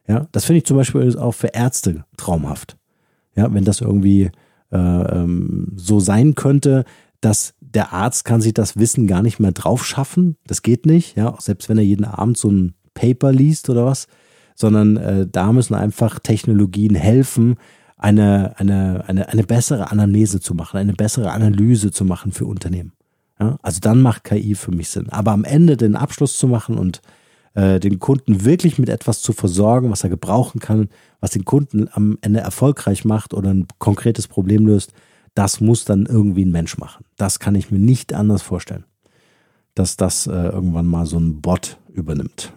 Ja, 0.07 0.27
das 0.31 0.45
finde 0.45 0.59
ich 0.59 0.65
zum 0.65 0.77
Beispiel 0.77 1.17
auch 1.17 1.33
für 1.33 1.47
Ärzte 1.47 2.03
traumhaft. 2.17 2.77
Ja, 3.35 3.53
wenn 3.53 3.63
das 3.63 3.79
irgendwie 3.79 4.31
äh, 4.71 4.77
ähm, 4.77 5.71
so 5.75 5.99
sein 5.99 6.35
könnte, 6.35 6.83
dass 7.21 7.53
der 7.59 7.93
Arzt 7.93 8.25
kann 8.25 8.41
sich 8.41 8.53
das 8.53 8.77
Wissen 8.77 9.07
gar 9.07 9.21
nicht 9.21 9.39
mehr 9.39 9.51
drauf 9.51 9.85
schaffen. 9.85 10.37
Das 10.47 10.63
geht 10.63 10.85
nicht, 10.85 11.15
ja, 11.15 11.35
selbst 11.39 11.69
wenn 11.69 11.77
er 11.77 11.83
jeden 11.83 12.03
Abend 12.03 12.37
so 12.37 12.49
ein 12.49 12.73
Paper 12.93 13.31
liest 13.31 13.69
oder 13.69 13.85
was, 13.85 14.07
sondern 14.61 14.97
äh, 14.97 15.27
da 15.29 15.51
müssen 15.51 15.75
einfach 15.75 16.19
Technologien 16.19 16.95
helfen, 16.95 17.57
eine, 17.97 18.53
eine, 18.57 19.03
eine, 19.07 19.29
eine 19.29 19.43
bessere 19.43 19.91
Anamnese 19.91 20.39
zu 20.39 20.55
machen, 20.55 20.77
eine 20.77 20.93
bessere 20.93 21.31
Analyse 21.31 21.91
zu 21.91 22.05
machen 22.05 22.31
für 22.31 22.45
Unternehmen. 22.45 22.93
Ja, 23.39 23.57
also 23.61 23.79
dann 23.79 24.01
macht 24.01 24.23
KI 24.23 24.55
für 24.55 24.71
mich 24.71 24.89
Sinn. 24.89 25.09
Aber 25.09 25.31
am 25.31 25.43
Ende 25.43 25.75
den 25.77 25.95
Abschluss 25.95 26.37
zu 26.37 26.47
machen 26.47 26.77
und 26.77 27.01
äh, 27.53 27.79
den 27.79 27.99
Kunden 27.99 28.45
wirklich 28.45 28.79
mit 28.79 28.89
etwas 28.89 29.21
zu 29.21 29.33
versorgen, 29.33 29.91
was 29.91 30.03
er 30.03 30.09
gebrauchen 30.09 30.59
kann, 30.59 30.89
was 31.19 31.31
den 31.31 31.45
Kunden 31.45 31.89
am 31.91 32.17
Ende 32.21 32.39
erfolgreich 32.39 33.03
macht 33.03 33.33
oder 33.33 33.53
ein 33.53 33.67
konkretes 33.77 34.27
Problem 34.27 34.65
löst, 34.65 34.93
das 35.33 35.59
muss 35.61 35.85
dann 35.85 36.05
irgendwie 36.05 36.45
ein 36.45 36.51
Mensch 36.51 36.77
machen. 36.77 37.05
Das 37.17 37.39
kann 37.39 37.55
ich 37.55 37.71
mir 37.71 37.79
nicht 37.79 38.13
anders 38.13 38.41
vorstellen, 38.41 38.85
dass 39.75 39.97
das 39.97 40.27
äh, 40.27 40.31
irgendwann 40.31 40.87
mal 40.87 41.05
so 41.05 41.17
ein 41.17 41.41
Bot 41.41 41.77
übernimmt. 41.93 42.53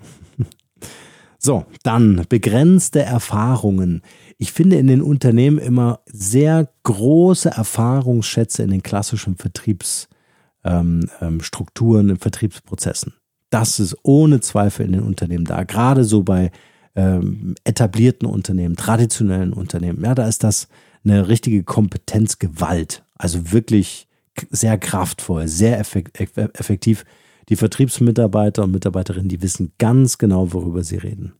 So, 1.44 1.66
dann 1.82 2.24
begrenzte 2.30 3.02
Erfahrungen. 3.02 4.00
Ich 4.38 4.52
finde 4.52 4.76
in 4.76 4.86
den 4.86 5.02
Unternehmen 5.02 5.58
immer 5.58 6.00
sehr 6.06 6.70
große 6.84 7.50
Erfahrungsschätze 7.50 8.62
in 8.62 8.70
den 8.70 8.82
klassischen 8.82 9.36
Vertriebsstrukturen, 9.36 11.10
ähm, 11.20 12.08
ähm, 12.08 12.10
in 12.10 12.16
Vertriebsprozessen. 12.16 13.12
Das 13.50 13.78
ist 13.78 13.94
ohne 14.04 14.40
Zweifel 14.40 14.86
in 14.86 14.92
den 14.92 15.02
Unternehmen 15.02 15.44
da. 15.44 15.64
Gerade 15.64 16.04
so 16.04 16.22
bei 16.22 16.50
ähm, 16.94 17.56
etablierten 17.64 18.26
Unternehmen, 18.26 18.76
traditionellen 18.76 19.52
Unternehmen. 19.52 20.02
Ja, 20.02 20.14
da 20.14 20.26
ist 20.26 20.44
das 20.44 20.68
eine 21.04 21.28
richtige 21.28 21.62
Kompetenzgewalt. 21.62 23.04
Also 23.16 23.52
wirklich 23.52 24.08
sehr 24.50 24.78
kraftvoll, 24.78 25.46
sehr 25.46 25.78
effektiv 25.78 27.04
die 27.48 27.56
Vertriebsmitarbeiter 27.56 28.64
und 28.64 28.72
Mitarbeiterinnen, 28.72 29.28
die 29.28 29.42
wissen 29.42 29.72
ganz 29.78 30.18
genau, 30.18 30.52
worüber 30.52 30.82
sie 30.82 30.96
reden. 30.96 31.34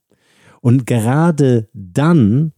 Und 0.61 0.87
gerade 0.87 1.69
dann 1.73 2.53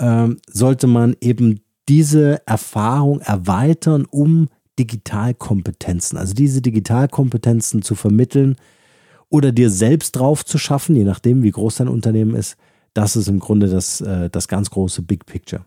ähm, 0.00 0.38
sollte 0.50 0.86
man 0.86 1.16
eben 1.20 1.60
diese 1.88 2.46
Erfahrung 2.46 3.20
erweitern, 3.20 4.06
um 4.10 4.48
Digitalkompetenzen, 4.78 6.18
also 6.18 6.34
diese 6.34 6.62
Digitalkompetenzen 6.62 7.82
zu 7.82 7.94
vermitteln 7.94 8.56
oder 9.28 9.52
dir 9.52 9.70
selbst 9.70 10.12
drauf 10.12 10.44
zu 10.44 10.58
schaffen, 10.58 10.96
je 10.96 11.04
nachdem, 11.04 11.42
wie 11.42 11.50
groß 11.50 11.76
dein 11.76 11.88
Unternehmen 11.88 12.34
ist. 12.34 12.56
Das 12.94 13.16
ist 13.16 13.28
im 13.28 13.38
Grunde 13.38 13.68
das, 13.68 14.00
äh, 14.00 14.30
das 14.30 14.48
ganz 14.48 14.70
große 14.70 15.02
Big 15.02 15.26
Picture. 15.26 15.64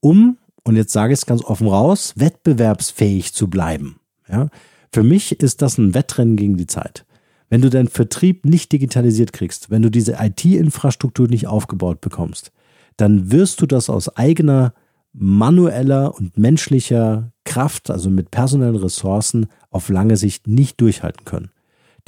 Um, 0.00 0.38
und 0.64 0.76
jetzt 0.76 0.92
sage 0.92 1.12
ich 1.12 1.20
es 1.20 1.26
ganz 1.26 1.42
offen 1.44 1.68
raus, 1.68 2.14
wettbewerbsfähig 2.16 3.32
zu 3.32 3.48
bleiben. 3.48 3.96
Ja? 4.28 4.48
Für 4.96 5.02
mich 5.02 5.40
ist 5.40 5.60
das 5.60 5.76
ein 5.76 5.92
Wettrennen 5.92 6.36
gegen 6.36 6.56
die 6.56 6.66
Zeit. 6.66 7.04
Wenn 7.50 7.60
du 7.60 7.68
deinen 7.68 7.88
Vertrieb 7.88 8.46
nicht 8.46 8.72
digitalisiert 8.72 9.34
kriegst, 9.34 9.70
wenn 9.70 9.82
du 9.82 9.90
diese 9.90 10.16
IT-Infrastruktur 10.18 11.28
nicht 11.28 11.46
aufgebaut 11.46 12.00
bekommst, 12.00 12.50
dann 12.96 13.30
wirst 13.30 13.60
du 13.60 13.66
das 13.66 13.90
aus 13.90 14.16
eigener 14.16 14.72
manueller 15.12 16.14
und 16.14 16.38
menschlicher 16.38 17.30
Kraft, 17.44 17.90
also 17.90 18.08
mit 18.08 18.30
personellen 18.30 18.76
Ressourcen, 18.76 19.48
auf 19.68 19.90
lange 19.90 20.16
Sicht 20.16 20.46
nicht 20.46 20.80
durchhalten 20.80 21.26
können. 21.26 21.50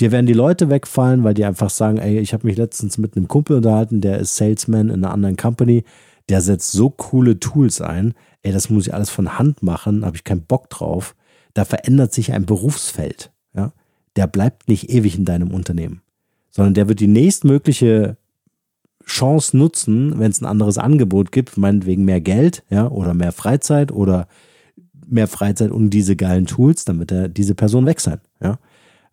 Dir 0.00 0.10
werden 0.10 0.24
die 0.24 0.32
Leute 0.32 0.70
wegfallen, 0.70 1.24
weil 1.24 1.34
die 1.34 1.44
einfach 1.44 1.68
sagen, 1.68 1.98
ey, 1.98 2.18
ich 2.20 2.32
habe 2.32 2.46
mich 2.46 2.56
letztens 2.56 2.96
mit 2.96 3.18
einem 3.18 3.28
Kumpel 3.28 3.58
unterhalten, 3.58 4.00
der 4.00 4.18
ist 4.18 4.36
Salesman 4.36 4.88
in 4.88 5.04
einer 5.04 5.12
anderen 5.12 5.36
Company, 5.36 5.84
der 6.30 6.40
setzt 6.40 6.72
so 6.72 6.88
coole 6.88 7.38
Tools 7.38 7.82
ein, 7.82 8.14
ey, 8.40 8.50
das 8.50 8.70
muss 8.70 8.86
ich 8.86 8.94
alles 8.94 9.10
von 9.10 9.38
Hand 9.38 9.62
machen, 9.62 10.06
habe 10.06 10.16
ich 10.16 10.24
keinen 10.24 10.46
Bock 10.46 10.70
drauf. 10.70 11.14
Da 11.58 11.64
verändert 11.64 12.14
sich 12.14 12.32
ein 12.32 12.46
Berufsfeld, 12.46 13.32
ja. 13.52 13.72
Der 14.14 14.28
bleibt 14.28 14.68
nicht 14.68 14.90
ewig 14.90 15.18
in 15.18 15.24
deinem 15.24 15.50
Unternehmen, 15.50 16.02
sondern 16.50 16.74
der 16.74 16.86
wird 16.86 17.00
die 17.00 17.08
nächstmögliche 17.08 18.16
Chance 19.04 19.56
nutzen, 19.56 20.20
wenn 20.20 20.30
es 20.30 20.40
ein 20.40 20.46
anderes 20.46 20.78
Angebot 20.78 21.32
gibt, 21.32 21.56
meinetwegen 21.56 22.04
mehr 22.04 22.20
Geld, 22.20 22.62
ja, 22.70 22.86
oder 22.88 23.12
mehr 23.12 23.32
Freizeit 23.32 23.90
oder 23.90 24.28
mehr 25.04 25.26
Freizeit 25.26 25.72
und 25.72 25.90
diese 25.90 26.14
geilen 26.14 26.46
Tools, 26.46 26.84
damit 26.84 27.10
er 27.10 27.28
diese 27.28 27.56
Person 27.56 27.86
weg 27.86 27.98
sein, 27.98 28.20
ja. 28.40 28.60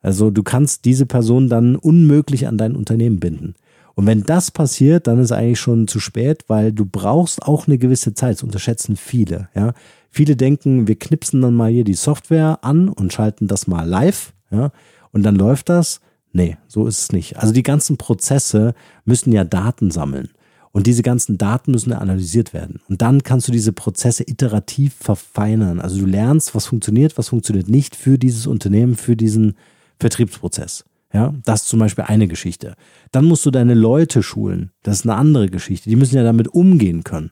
Also 0.03 0.29
du 0.29 0.43
kannst 0.43 0.85
diese 0.85 1.07
Person 1.07 1.49
dann 1.49 1.75
unmöglich 1.75 2.47
an 2.47 2.59
dein 2.59 2.75
Unternehmen 2.75 3.19
binden. 3.19 3.55
Und 3.95 4.05
wenn 4.05 4.21
das 4.21 4.51
passiert, 4.51 5.07
dann 5.07 5.17
ist 5.17 5.31
eigentlich 5.31 5.59
schon 5.59 5.87
zu 5.87 5.99
spät, 5.99 6.43
weil 6.47 6.71
du 6.73 6.85
brauchst 6.85 7.41
auch 7.41 7.65
eine 7.65 7.79
gewisse 7.79 8.13
Zeit. 8.13 8.35
Das 8.35 8.43
unterschätzen 8.43 8.97
viele. 8.97 9.49
Ja, 9.55 9.73
viele 10.15 10.35
denken, 10.35 10.87
wir 10.87 10.97
knipsen 10.97 11.41
dann 11.41 11.53
mal 11.53 11.69
hier 11.69 11.83
die 11.83 11.93
Software 11.93 12.59
an 12.61 12.87
und 12.87 13.11
schalten 13.11 13.47
das 13.47 13.67
mal 13.67 13.87
live. 13.87 14.33
Ja, 14.49 14.71
und 15.11 15.23
dann 15.23 15.35
läuft 15.35 15.69
das. 15.69 15.99
Nee, 16.31 16.57
so 16.67 16.87
ist 16.87 16.99
es 16.99 17.11
nicht. 17.11 17.37
Also 17.37 17.53
die 17.53 17.63
ganzen 17.63 17.97
Prozesse 17.97 18.73
müssen 19.03 19.31
ja 19.31 19.43
Daten 19.43 19.91
sammeln. 19.91 20.29
Und 20.71 20.87
diese 20.87 21.03
ganzen 21.03 21.37
Daten 21.37 21.71
müssen 21.71 21.93
analysiert 21.93 22.53
werden. 22.53 22.81
Und 22.89 23.01
dann 23.01 23.23
kannst 23.23 23.47
du 23.47 23.53
diese 23.53 23.71
Prozesse 23.71 24.23
iterativ 24.27 24.93
verfeinern. 24.93 25.79
Also 25.79 25.99
du 25.99 26.05
lernst, 26.05 26.53
was 26.53 26.65
funktioniert, 26.65 27.17
was 27.17 27.29
funktioniert 27.29 27.69
nicht 27.69 27.95
für 27.95 28.17
dieses 28.17 28.45
Unternehmen, 28.45 28.95
für 28.95 29.15
diesen 29.15 29.55
Vertriebsprozess. 29.99 30.83
Ja, 31.13 31.33
das 31.45 31.61
ist 31.61 31.69
zum 31.69 31.79
Beispiel 31.79 32.03
eine 32.05 32.27
Geschichte. 32.27 32.75
Dann 33.13 33.23
musst 33.23 33.45
du 33.45 33.51
deine 33.51 33.73
Leute 33.73 34.21
schulen. 34.21 34.71
Das 34.83 34.97
ist 34.97 35.05
eine 35.05 35.15
andere 35.15 35.47
Geschichte. 35.47 35.89
Die 35.89 35.95
müssen 35.95 36.17
ja 36.17 36.23
damit 36.23 36.49
umgehen 36.49 37.05
können. 37.05 37.31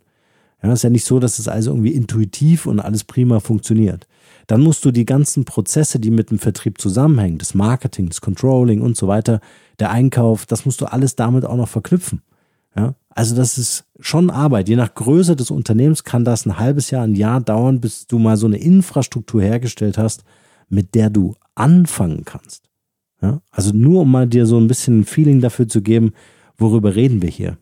Ja, 0.63 0.71
ist 0.71 0.83
ja 0.83 0.89
nicht 0.89 1.05
so, 1.05 1.19
dass 1.19 1.39
es 1.39 1.45
das 1.45 1.53
also 1.53 1.71
irgendwie 1.71 1.91
intuitiv 1.91 2.65
und 2.65 2.79
alles 2.79 3.03
prima 3.03 3.41
funktioniert. 3.41 4.07
Dann 4.47 4.61
musst 4.61 4.85
du 4.85 4.91
die 4.91 5.05
ganzen 5.05 5.45
Prozesse, 5.45 5.99
die 5.99 6.09
mit 6.09 6.31
dem 6.31 6.39
Vertrieb 6.39 6.79
zusammenhängen, 6.79 7.37
das 7.37 7.53
Marketing, 7.53 8.07
das 8.07 8.21
Controlling 8.21 8.81
und 8.81 8.95
so 8.95 9.07
weiter, 9.07 9.41
der 9.79 9.91
Einkauf, 9.91 10.45
das 10.45 10.65
musst 10.65 10.79
du 10.81 10.85
alles 10.85 11.15
damit 11.15 11.45
auch 11.45 11.57
noch 11.57 11.67
verknüpfen. 11.67 12.21
Ja, 12.75 12.95
also 13.09 13.35
das 13.35 13.57
ist 13.57 13.85
schon 13.99 14.29
Arbeit. 14.29 14.67
Je 14.67 14.75
nach 14.75 14.95
Größe 14.95 15.35
des 15.35 15.51
Unternehmens 15.51 16.03
kann 16.03 16.25
das 16.25 16.45
ein 16.45 16.57
halbes 16.57 16.89
Jahr, 16.89 17.03
ein 17.03 17.15
Jahr 17.15 17.41
dauern, 17.41 17.79
bis 17.81 18.07
du 18.07 18.17
mal 18.17 18.37
so 18.37 18.47
eine 18.47 18.57
Infrastruktur 18.57 19.41
hergestellt 19.41 19.97
hast, 19.97 20.23
mit 20.69 20.95
der 20.95 21.09
du 21.09 21.35
anfangen 21.55 22.25
kannst. 22.25 22.69
Ja, 23.21 23.41
also 23.51 23.71
nur 23.73 24.01
um 24.01 24.11
mal 24.11 24.27
dir 24.27 24.45
so 24.45 24.57
ein 24.57 24.67
bisschen 24.67 25.01
ein 25.01 25.05
Feeling 25.05 25.39
dafür 25.39 25.67
zu 25.67 25.81
geben, 25.81 26.13
worüber 26.57 26.95
reden 26.95 27.21
wir 27.21 27.29
hier. 27.29 27.57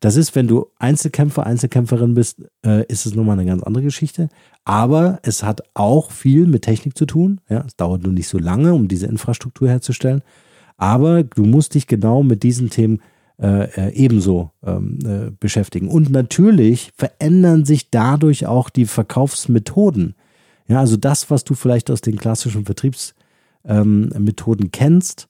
Das 0.00 0.16
ist, 0.16 0.34
wenn 0.34 0.46
du 0.46 0.66
Einzelkämpfer, 0.78 1.46
Einzelkämpferin 1.46 2.14
bist, 2.14 2.42
äh, 2.64 2.84
ist 2.86 3.06
es 3.06 3.14
nochmal 3.14 3.38
eine 3.38 3.48
ganz 3.48 3.62
andere 3.62 3.84
Geschichte. 3.84 4.28
Aber 4.64 5.20
es 5.22 5.42
hat 5.42 5.62
auch 5.74 6.10
viel 6.10 6.46
mit 6.46 6.62
Technik 6.62 6.96
zu 6.96 7.06
tun. 7.06 7.40
Ja, 7.48 7.64
es 7.66 7.76
dauert 7.76 8.02
nur 8.02 8.12
nicht 8.12 8.28
so 8.28 8.38
lange, 8.38 8.74
um 8.74 8.88
diese 8.88 9.06
Infrastruktur 9.06 9.68
herzustellen. 9.68 10.22
Aber 10.76 11.22
du 11.22 11.44
musst 11.44 11.74
dich 11.74 11.86
genau 11.86 12.22
mit 12.22 12.42
diesen 12.42 12.70
Themen 12.70 13.00
äh, 13.38 13.88
äh, 13.88 13.92
ebenso 13.92 14.52
ähm, 14.64 14.98
äh, 15.04 15.30
beschäftigen. 15.38 15.88
Und 15.88 16.10
natürlich 16.10 16.92
verändern 16.96 17.66
sich 17.66 17.90
dadurch 17.90 18.46
auch 18.46 18.70
die 18.70 18.86
Verkaufsmethoden. 18.86 20.14
Ja, 20.68 20.80
also 20.80 20.96
das, 20.96 21.30
was 21.30 21.44
du 21.44 21.54
vielleicht 21.54 21.90
aus 21.90 22.00
den 22.00 22.16
klassischen 22.16 22.64
Vertriebsmethoden 22.64 24.66
ähm, 24.66 24.72
kennst, 24.72 25.28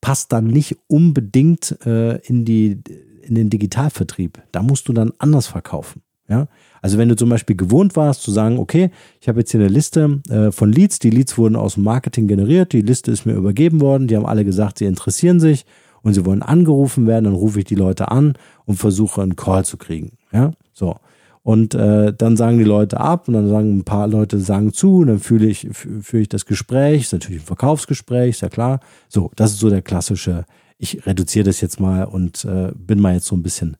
passt 0.00 0.32
dann 0.32 0.46
nicht 0.46 0.76
unbedingt 0.88 1.78
äh, 1.86 2.16
in 2.18 2.44
die 2.44 2.82
in 3.28 3.34
den 3.34 3.50
Digitalvertrieb. 3.50 4.42
Da 4.52 4.62
musst 4.62 4.88
du 4.88 4.92
dann 4.92 5.12
anders 5.18 5.46
verkaufen. 5.46 6.02
Ja, 6.28 6.46
also 6.82 6.98
wenn 6.98 7.08
du 7.08 7.16
zum 7.16 7.30
Beispiel 7.30 7.56
gewohnt 7.56 7.96
warst 7.96 8.22
zu 8.22 8.30
sagen, 8.30 8.58
okay, 8.58 8.90
ich 9.18 9.28
habe 9.28 9.40
jetzt 9.40 9.50
hier 9.50 9.60
eine 9.60 9.70
Liste 9.70 10.20
äh, 10.28 10.52
von 10.52 10.70
Leads, 10.70 10.98
die 10.98 11.08
Leads 11.08 11.38
wurden 11.38 11.56
aus 11.56 11.74
dem 11.74 11.84
Marketing 11.84 12.26
generiert, 12.28 12.74
die 12.74 12.82
Liste 12.82 13.10
ist 13.10 13.24
mir 13.24 13.32
übergeben 13.32 13.80
worden, 13.80 14.08
die 14.08 14.16
haben 14.16 14.26
alle 14.26 14.44
gesagt, 14.44 14.78
sie 14.78 14.84
interessieren 14.84 15.40
sich 15.40 15.64
und 16.02 16.12
sie 16.12 16.26
wollen 16.26 16.42
angerufen 16.42 17.06
werden, 17.06 17.24
dann 17.24 17.34
rufe 17.34 17.60
ich 17.60 17.64
die 17.64 17.76
Leute 17.76 18.10
an 18.10 18.34
und 18.66 18.76
versuche 18.76 19.22
einen 19.22 19.36
Call 19.36 19.64
zu 19.64 19.78
kriegen. 19.78 20.18
Ja, 20.30 20.52
so. 20.74 20.96
Und 21.42 21.74
äh, 21.74 22.12
dann 22.12 22.36
sagen 22.36 22.58
die 22.58 22.64
Leute 22.64 23.00
ab 23.00 23.26
und 23.26 23.32
dann 23.32 23.48
sagen 23.48 23.78
ein 23.78 23.84
paar 23.84 24.06
Leute 24.06 24.38
sagen 24.38 24.74
zu 24.74 24.98
und 24.98 25.06
dann 25.06 25.18
fühle 25.18 25.46
ich, 25.46 25.66
führe 25.72 26.20
ich 26.20 26.28
das 26.28 26.44
Gespräch, 26.44 27.02
ist 27.02 27.14
natürlich 27.14 27.40
ein 27.40 27.46
Verkaufsgespräch, 27.46 28.30
ist 28.30 28.42
ja 28.42 28.50
klar. 28.50 28.80
So, 29.08 29.30
das 29.34 29.52
ist 29.52 29.60
so 29.60 29.70
der 29.70 29.80
klassische 29.80 30.44
ich 30.78 31.06
reduziere 31.06 31.44
das 31.44 31.60
jetzt 31.60 31.80
mal 31.80 32.04
und 32.04 32.44
äh, 32.44 32.72
bin 32.74 33.00
mal 33.00 33.14
jetzt 33.14 33.26
so 33.26 33.36
ein 33.36 33.42
bisschen, 33.42 33.76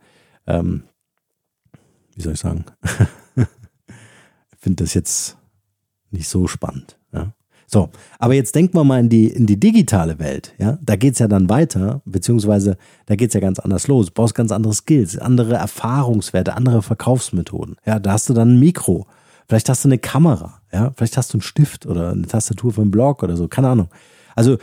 ähm, 0.46 0.82
wie 2.14 2.22
soll 2.22 2.34
ich 2.34 2.40
sagen, 2.40 2.64
finde 4.58 4.84
das 4.84 4.94
jetzt 4.94 5.38
nicht 6.10 6.28
so 6.28 6.46
spannend. 6.46 6.98
Ja? 7.12 7.32
So, 7.66 7.90
aber 8.18 8.34
jetzt 8.34 8.54
denken 8.54 8.76
wir 8.76 8.84
mal 8.84 8.98
in 8.98 9.08
die, 9.08 9.28
in 9.28 9.46
die 9.46 9.60
digitale 9.60 10.18
Welt. 10.18 10.54
Ja? 10.58 10.78
Da 10.82 10.94
es 10.94 11.18
ja 11.18 11.28
dann 11.28 11.48
weiter, 11.48 12.02
beziehungsweise 12.04 12.76
da 13.06 13.14
geht 13.14 13.28
es 13.28 13.34
ja 13.34 13.40
ganz 13.40 13.58
anders 13.58 13.86
los. 13.86 14.06
Du 14.06 14.12
brauchst 14.14 14.34
ganz 14.34 14.50
andere 14.50 14.74
Skills, 14.74 15.18
andere 15.18 15.54
Erfahrungswerte, 15.54 16.54
andere 16.54 16.82
Verkaufsmethoden. 16.82 17.76
Ja, 17.86 18.00
da 18.00 18.12
hast 18.12 18.28
du 18.28 18.34
dann 18.34 18.54
ein 18.54 18.60
Mikro. 18.60 19.06
Vielleicht 19.48 19.68
hast 19.68 19.84
du 19.84 19.88
eine 19.88 19.98
Kamera, 19.98 20.60
ja, 20.72 20.92
vielleicht 20.94 21.16
hast 21.16 21.32
du 21.32 21.36
einen 21.36 21.42
Stift 21.42 21.86
oder 21.86 22.10
eine 22.10 22.26
Tastatur 22.26 22.72
für 22.72 22.82
einen 22.82 22.90
Blog 22.90 23.22
oder 23.22 23.34
so, 23.34 23.48
keine 23.48 23.68
Ahnung. 23.68 23.88
Also 24.34 24.58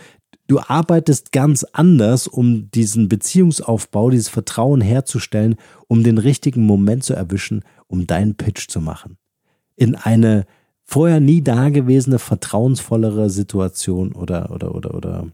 du 0.47 0.59
arbeitest 0.59 1.31
ganz 1.31 1.63
anders, 1.63 2.27
um 2.27 2.69
diesen 2.71 3.09
Beziehungsaufbau, 3.09 4.09
dieses 4.09 4.29
Vertrauen 4.29 4.81
herzustellen, 4.81 5.55
um 5.87 6.03
den 6.03 6.17
richtigen 6.17 6.65
Moment 6.65 7.03
zu 7.03 7.13
erwischen, 7.13 7.63
um 7.87 8.07
deinen 8.07 8.35
Pitch 8.35 8.67
zu 8.67 8.81
machen. 8.81 9.17
In 9.75 9.95
eine 9.95 10.45
vorher 10.83 11.19
nie 11.19 11.41
dagewesene, 11.41 12.19
vertrauensvollere 12.19 13.29
Situation 13.29 14.13
oder, 14.13 14.51
oder, 14.51 14.75
oder, 14.75 14.93
oder, 14.93 15.27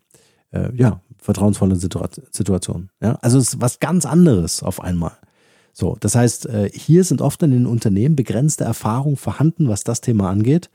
äh, 0.52 0.70
ja, 0.76 1.02
vertrauensvolle 1.18 1.76
Situation. 1.76 2.90
Ja, 3.02 3.20
also 3.22 3.38
es 3.38 3.54
ist 3.54 3.62
was 3.62 3.80
ganz 3.80 4.06
anderes 4.06 4.64
auf 4.64 4.82
einmal. 4.82 5.14
So, 5.74 5.96
das 6.00 6.16
heißt, 6.16 6.48
äh, 6.48 6.70
hier 6.74 7.04
sind 7.04 7.22
oft 7.22 7.44
in 7.44 7.52
den 7.52 7.66
Unternehmen 7.66 8.16
begrenzte 8.16 8.64
Erfahrungen 8.64 9.18
vorhanden, 9.18 9.68
was 9.68 9.84
das 9.84 10.02
Thema 10.02 10.30
angeht. 10.30 10.70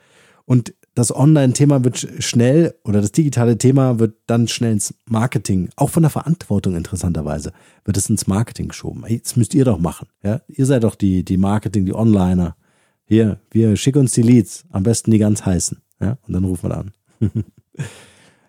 Und 0.44 0.74
das 0.96 1.14
Online-Thema 1.14 1.84
wird 1.84 2.08
schnell 2.20 2.74
oder 2.82 3.02
das 3.02 3.12
digitale 3.12 3.58
Thema 3.58 3.98
wird 3.98 4.16
dann 4.26 4.48
schnell 4.48 4.72
ins 4.72 4.94
Marketing, 5.04 5.68
auch 5.76 5.90
von 5.90 6.02
der 6.02 6.10
Verantwortung 6.10 6.74
interessanterweise, 6.74 7.52
wird 7.84 7.98
es 7.98 8.08
ins 8.08 8.26
Marketing 8.26 8.68
geschoben. 8.68 9.04
Das 9.22 9.36
müsst 9.36 9.54
ihr 9.54 9.66
doch 9.66 9.78
machen. 9.78 10.08
Ja? 10.24 10.40
Ihr 10.48 10.64
seid 10.64 10.84
doch 10.84 10.94
die, 10.94 11.22
die 11.22 11.36
Marketing, 11.36 11.84
die 11.84 11.94
Onliner. 11.94 12.56
Hier, 13.04 13.38
wir 13.50 13.76
schicken 13.76 13.98
uns 13.98 14.14
die 14.14 14.22
Leads, 14.22 14.64
am 14.70 14.84
besten 14.84 15.10
die 15.10 15.18
ganz 15.18 15.44
heißen. 15.44 15.82
Ja? 16.00 16.16
Und 16.26 16.32
dann 16.32 16.44
rufen 16.44 16.70
wir 16.70 16.78
an. 16.78 16.92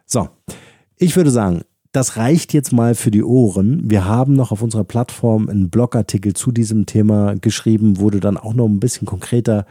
so, 0.05 0.29
ich 0.95 1.17
würde 1.17 1.31
sagen, 1.31 1.63
das 1.91 2.15
reicht 2.15 2.53
jetzt 2.53 2.71
mal 2.71 2.95
für 2.95 3.11
die 3.11 3.23
Ohren. 3.23 3.89
Wir 3.89 4.05
haben 4.05 4.33
noch 4.33 4.53
auf 4.53 4.61
unserer 4.61 4.85
Plattform 4.85 5.49
einen 5.49 5.69
Blogartikel 5.69 6.33
zu 6.33 6.53
diesem 6.53 6.85
Thema 6.85 7.35
geschrieben, 7.35 7.99
du 8.09 8.21
dann 8.21 8.37
auch 8.37 8.53
noch 8.53 8.67
ein 8.67 8.79
bisschen 8.79 9.05
konkreter 9.05 9.65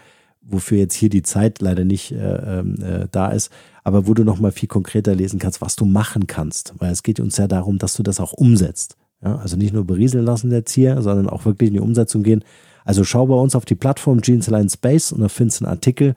wofür 0.49 0.79
jetzt 0.79 0.95
hier 0.95 1.09
die 1.09 1.23
Zeit 1.23 1.61
leider 1.61 1.85
nicht 1.85 2.13
äh, 2.13 2.59
ähm, 2.61 2.77
äh, 2.83 3.09
da 3.11 3.29
ist, 3.29 3.51
aber 3.85 4.07
wo 4.07 4.15
du 4.15 4.25
nochmal 4.25 4.53
viel 4.53 4.69
konkreter 4.69 5.15
lesen 5.15 5.39
kannst, 5.39 5.61
was 5.61 5.77
du 5.77 5.85
machen 5.85 6.27
kannst. 6.27 6.75
Weil 6.79 6.93
es 6.93 7.03
geht 7.03 7.21
uns 7.21 7.37
ja 7.37 7.47
darum, 7.47 7.79
dass 7.79 7.95
du 7.95 8.03
das 8.03 8.21
auch 8.21 8.33
umsetzt. 8.33 8.97
Ja? 9.23 9.37
Also 9.37 9.57
nicht 9.57 9.73
nur 9.73 9.85
berieseln 9.85 10.25
lassen 10.25 10.51
jetzt 10.51 10.73
hier, 10.73 11.03
sondern 11.03 11.29
auch 11.29 11.45
wirklich 11.45 11.69
in 11.69 11.75
die 11.75 11.81
Umsetzung 11.81 12.23
gehen. 12.23 12.45
Also 12.85 13.05
schau 13.05 13.27
bei 13.27 13.35
uns 13.35 13.57
auf 13.57 13.65
die 13.65 13.75
Plattform 13.75 14.23
Jeans 14.23 14.49
Line 14.49 14.71
Space 14.71 15.13
und 15.13 15.21
da 15.21 15.29
findest 15.29 15.61
du 15.61 15.65
einen 15.65 15.73
Artikel. 15.73 16.15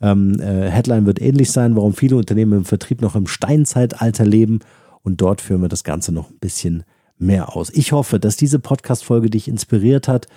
Ähm, 0.00 0.38
äh, 0.40 0.70
Headline 0.70 1.06
wird 1.06 1.20
ähnlich 1.20 1.50
sein, 1.50 1.76
warum 1.76 1.94
viele 1.94 2.16
Unternehmen 2.16 2.52
im 2.52 2.64
Vertrieb 2.64 3.00
noch 3.02 3.16
im 3.16 3.26
Steinzeitalter 3.26 4.24
leben. 4.24 4.60
Und 5.02 5.20
dort 5.20 5.40
führen 5.40 5.62
wir 5.62 5.68
das 5.68 5.84
Ganze 5.84 6.12
noch 6.12 6.30
ein 6.30 6.38
bisschen 6.38 6.84
mehr 7.18 7.56
aus. 7.56 7.70
Ich 7.70 7.92
hoffe, 7.92 8.18
dass 8.18 8.36
diese 8.36 8.58
Podcast-Folge 8.58 9.30
dich 9.30 9.48
inspiriert 9.48 10.08
hat, 10.08 10.28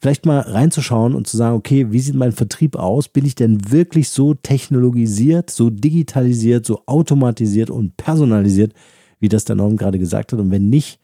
vielleicht 0.00 0.26
mal 0.26 0.40
reinzuschauen 0.40 1.14
und 1.14 1.26
zu 1.26 1.36
sagen, 1.36 1.56
okay, 1.56 1.90
wie 1.90 2.00
sieht 2.00 2.14
mein 2.14 2.32
Vertrieb 2.32 2.76
aus? 2.76 3.08
Bin 3.08 3.24
ich 3.24 3.34
denn 3.34 3.70
wirklich 3.70 4.10
so 4.10 4.34
technologisiert, 4.34 5.50
so 5.50 5.70
digitalisiert, 5.70 6.66
so 6.66 6.82
automatisiert 6.86 7.70
und 7.70 7.96
personalisiert, 7.96 8.72
wie 9.20 9.28
das 9.28 9.44
der 9.44 9.56
Norm 9.56 9.76
gerade 9.76 9.98
gesagt 9.98 10.32
hat? 10.32 10.40
Und 10.40 10.50
wenn 10.50 10.68
nicht, 10.68 11.00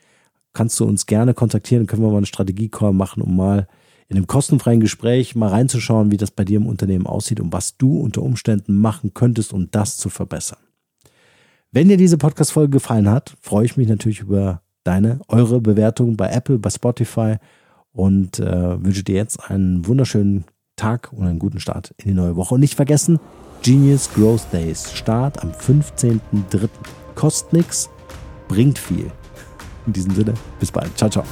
kannst 0.53 0.79
du 0.81 0.85
uns 0.85 1.07
gerne 1.07 1.35
kontaktieren, 1.35 1.87
können 1.87 2.03
wir 2.03 2.11
mal 2.11 2.19
einen 2.19 2.27
Strategie-Call 2.27 2.93
machen, 2.93 3.23
um 3.23 3.37
mal 3.37 3.67
in 4.09 4.17
einem 4.17 4.27
kostenfreien 4.27 4.81
Gespräch 4.81 5.37
mal 5.37 5.49
reinzuschauen, 5.49 6.11
wie 6.11 6.17
das 6.17 6.33
bei 6.33 6.45
dir 6.45 6.57
im 6.57 6.67
Unternehmen 6.67 7.07
aussieht 7.07 7.41
und 7.41 7.53
was 7.53 7.77
du 7.77 7.99
unter 8.01 8.23
Umständen 8.23 8.77
machen 8.77 9.15
könntest, 9.15 9.53
um 9.53 9.71
das 9.71 9.97
zu 9.97 10.09
verbessern. 10.09 10.59
Wenn 11.71 11.89
dir 11.89 11.97
diese 11.97 12.19
Podcast-Folge 12.19 12.71
gefallen 12.71 13.09
hat, 13.09 13.37
freue 13.41 13.65
ich 13.65 13.77
mich 13.77 13.87
natürlich 13.87 14.21
über 14.21 14.63
deine, 14.83 15.21
eure 15.29 15.61
Bewertung 15.61 16.17
bei 16.17 16.29
Apple, 16.29 16.59
bei 16.59 16.71
Spotify 16.71 17.37
und 17.93 18.39
äh, 18.39 18.83
wünsche 18.83 19.03
dir 19.03 19.17
jetzt 19.17 19.51
einen 19.51 19.87
wunderschönen 19.87 20.45
Tag 20.77 21.13
und 21.13 21.27
einen 21.27 21.39
guten 21.39 21.61
Start 21.61 21.95
in 21.99 22.09
die 22.09 22.15
neue 22.15 22.37
Woche. 22.37 22.55
Und 22.55 22.61
nicht 22.61 22.75
vergessen, 22.75 23.19
Genius 23.63 24.11
Growth 24.15 24.47
Days, 24.53 24.93
Start 24.93 25.43
am 25.43 25.51
15.03. 25.51 26.69
Kostet 27.15 27.53
nichts, 27.53 27.91
bringt 28.49 28.79
viel. 28.79 29.11
In 29.87 29.93
diesem 29.93 30.15
Sinne, 30.15 30.35
bis 30.59 30.71
bald. 30.71 30.97
Ciao, 30.97 31.11
ciao. 31.11 31.25